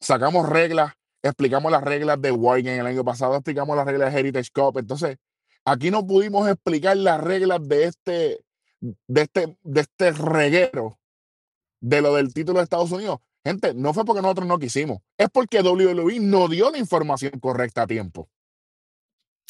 [0.00, 4.50] sacamos reglas, explicamos las reglas de Wargame el año pasado, explicamos las reglas de Heritage
[4.52, 5.18] Cup, entonces
[5.64, 8.44] aquí no pudimos explicar las reglas de este,
[8.80, 10.98] de este, de este reguero
[11.80, 13.18] de lo del título de Estados Unidos.
[13.44, 17.82] Gente, no fue porque nosotros no quisimos, es porque WWE no dio la información correcta
[17.82, 18.28] a tiempo.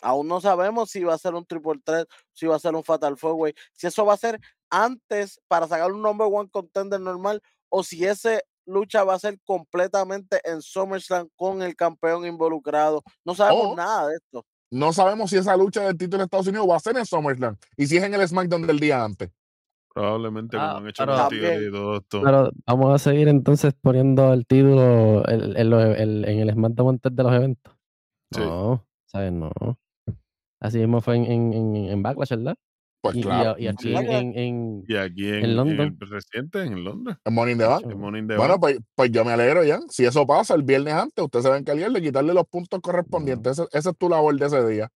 [0.03, 2.83] Aún no sabemos si va a ser un triple threat, si va a ser un
[2.83, 7.01] fatal four way, si eso va a ser antes para sacar un number one contender
[7.01, 13.03] normal o si ese lucha va a ser completamente en SummerSlam con el campeón involucrado.
[13.25, 14.45] No sabemos O- nada de esto.
[14.71, 17.57] No sabemos si esa lucha del título de Estados Unidos va a ser en SummerSlam
[17.77, 19.31] y si es en el SmackDown del día antes.
[19.95, 22.23] Probablemente Ah, como han hecho y todo esto.
[22.25, 26.89] Pero vamos a seguir entonces poniendo el título el- el- el- el- en el SmackDown
[26.95, 27.75] antes de los eventos.
[28.33, 28.41] Sí.
[28.41, 29.33] No, ¿sabes?
[29.33, 29.51] No.
[30.61, 32.55] Así mismo fue en, en, en, en Backlash, ¿verdad?
[33.03, 35.99] Pues y, y claro, y aquí en, en, en- Y aquí en, en en London.
[36.01, 37.83] el reciente, en Londres, en Morning the Bank.
[37.83, 37.93] Chacho.
[37.95, 38.61] en Morning the Bueno, Bank.
[38.61, 39.81] pues, pues yo me alegro ya.
[39.89, 43.59] Si eso pasa el viernes antes, usted se encargar de quitarle los puntos correspondientes.
[43.59, 44.89] Ese- Esa es tu labor de ese día.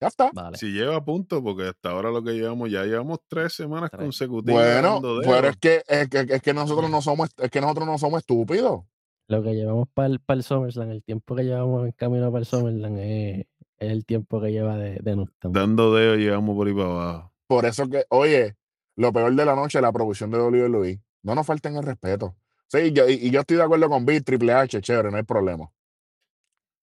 [0.00, 0.30] Ya está.
[0.34, 0.58] Vale.
[0.58, 4.02] Si lleva a punto, porque hasta ahora lo que llevamos, ya llevamos tres semanas Tres.
[4.02, 4.82] consecutivas.
[4.82, 7.96] Bueno, pero es que, es que, es que nosotros no somos, es que nosotros no
[7.96, 8.80] somos estúpidos.
[9.28, 12.40] Lo que llevamos para el, para el SummerSlam, el tiempo que llevamos en camino para
[12.40, 13.46] el SummerSlam es,
[13.78, 15.52] es el tiempo que lleva de, de Newton.
[15.52, 17.31] Dando dedos llegamos por ahí para abajo.
[17.52, 18.56] Por eso que, oye,
[18.96, 21.02] lo peor de la noche la producción de WWE.
[21.22, 22.34] No nos falten el respeto.
[22.66, 25.70] Sí, yo, y, yo estoy de acuerdo con Bill, Triple H, chévere, no hay problema.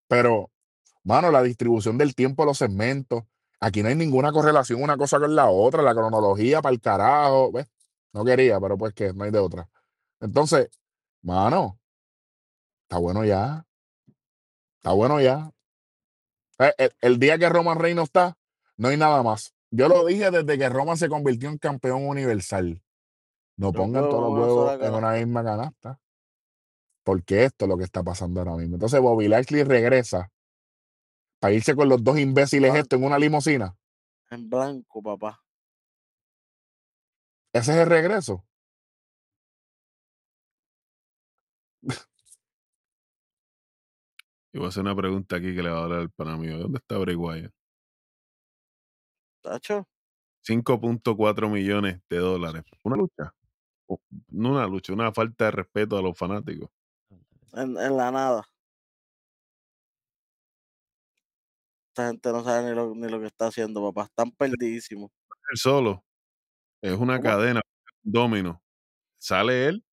[0.07, 0.51] Pero,
[1.03, 3.23] mano, la distribución del tiempo los segmentos,
[3.59, 7.51] aquí no hay ninguna correlación una cosa con la otra, la cronología para el carajo.
[7.51, 7.65] ¿ves?
[8.13, 9.67] No quería, pero pues que no hay de otra.
[10.19, 10.69] Entonces,
[11.23, 11.79] mano,
[12.83, 13.65] está bueno ya.
[14.77, 15.51] Está bueno ya.
[16.59, 18.37] Eh, El, el día que Roman Reigns no está,
[18.77, 19.55] no hay nada más.
[19.71, 22.81] Yo lo dije desde que Roman se convirtió en campeón universal.
[23.57, 25.99] No pongan todos los huevos en una misma canasta.
[27.03, 28.75] Porque esto es lo que está pasando ahora mismo.
[28.75, 30.31] Entonces Bobby Lashley regresa
[31.39, 33.75] para irse con los dos imbéciles estos en una limusina.
[34.29, 35.41] En blanco, papá.
[37.53, 38.45] Ese es el regreso.
[44.51, 46.57] Y voy a hacer una pregunta aquí que le va a hablar al pana mío.
[46.57, 47.53] ¿Dónde está Bray Wyatt?
[49.41, 49.87] ¿Tacho?
[50.41, 52.63] 5.4 millones de dólares.
[52.83, 53.33] ¿Una lucha?
[54.29, 56.69] No una lucha, una falta de respeto a los fanáticos.
[57.53, 58.45] En, en la nada.
[61.89, 64.05] Esta gente no sabe ni lo, ni lo que está haciendo, papá.
[64.05, 65.11] Están perdidísimos.
[65.55, 66.03] Solo.
[66.81, 67.29] Es una ¿Cómo?
[67.29, 67.61] cadena,
[68.03, 68.63] un domino.
[69.17, 69.85] Sale él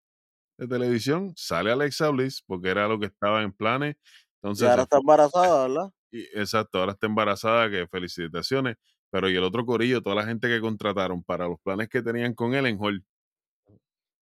[0.57, 3.95] de televisión, sale Alexa Bliss, porque era lo que estaba en planes.
[3.95, 5.91] Y Entonces, ahora se está embarazada, ¿verdad?
[6.11, 8.77] y- exacto, ahora está embarazada, que felicitaciones.
[9.09, 12.33] Pero y el otro corillo, toda la gente que contrataron para los planes que tenían
[12.33, 13.05] con él en Hall.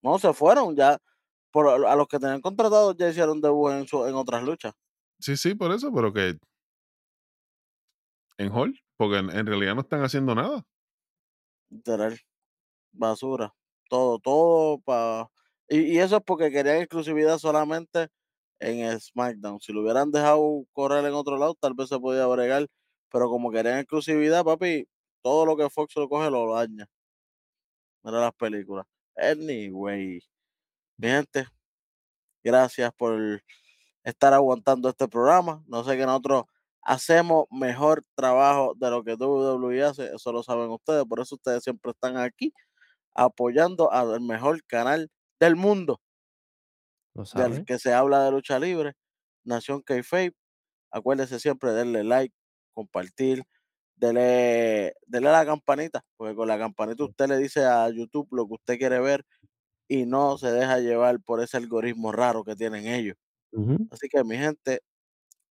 [0.02, 0.98] No, se fueron ya.
[1.50, 4.74] Por, a los que tenían contratados ya hicieron debut en, su- en otras luchas.
[5.18, 6.36] Sí, sí, por eso, pero que
[8.38, 10.62] en Hall, porque en, en realidad no están haciendo nada.
[11.70, 12.18] Literal.
[12.92, 13.54] Basura.
[13.88, 15.28] Todo, todo para...
[15.68, 18.08] Y, y eso es porque querían exclusividad solamente
[18.60, 19.60] en SmackDown.
[19.60, 22.66] Si lo hubieran dejado correr en otro lado, tal vez se podía bregar.
[23.10, 24.88] Pero como querían exclusividad, papi,
[25.22, 26.88] todo lo que Fox lo coge lo daña.
[28.02, 28.86] Mira las películas.
[29.16, 30.20] Anyway.
[30.98, 31.46] Mi gente,
[32.44, 33.42] gracias por
[34.04, 35.62] estar aguantando este programa.
[35.66, 36.44] No sé que nosotros
[36.86, 41.64] hacemos mejor trabajo de lo que WWE hace, eso lo saben ustedes, por eso ustedes
[41.64, 42.54] siempre están aquí
[43.12, 46.00] apoyando al mejor canal del mundo,
[47.14, 48.94] ¿Lo del que se habla de lucha libre,
[49.44, 50.36] Nación K-Fape.
[50.92, 52.34] Acuérdese siempre de darle like,
[52.76, 53.42] compartir,
[53.96, 58.46] dele, dele a la campanita, porque con la campanita usted le dice a YouTube lo
[58.46, 59.24] que usted quiere ver
[59.88, 63.16] y no se deja llevar por ese algoritmo raro que tienen ellos.
[63.90, 64.82] Así que mi gente,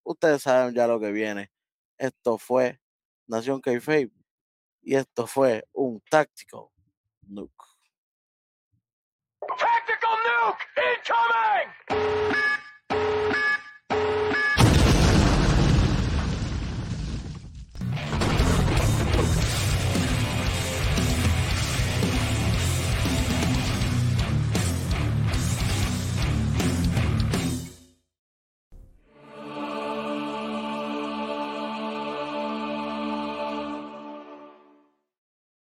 [0.04, 1.50] ustedes saben ya lo que viene.
[1.98, 2.80] Esto fue
[3.26, 4.12] Nación K-Fape
[4.84, 6.72] y esto fue un táctico
[7.24, 7.66] nuke.
[9.42, 11.86] Tactical nuke incoming!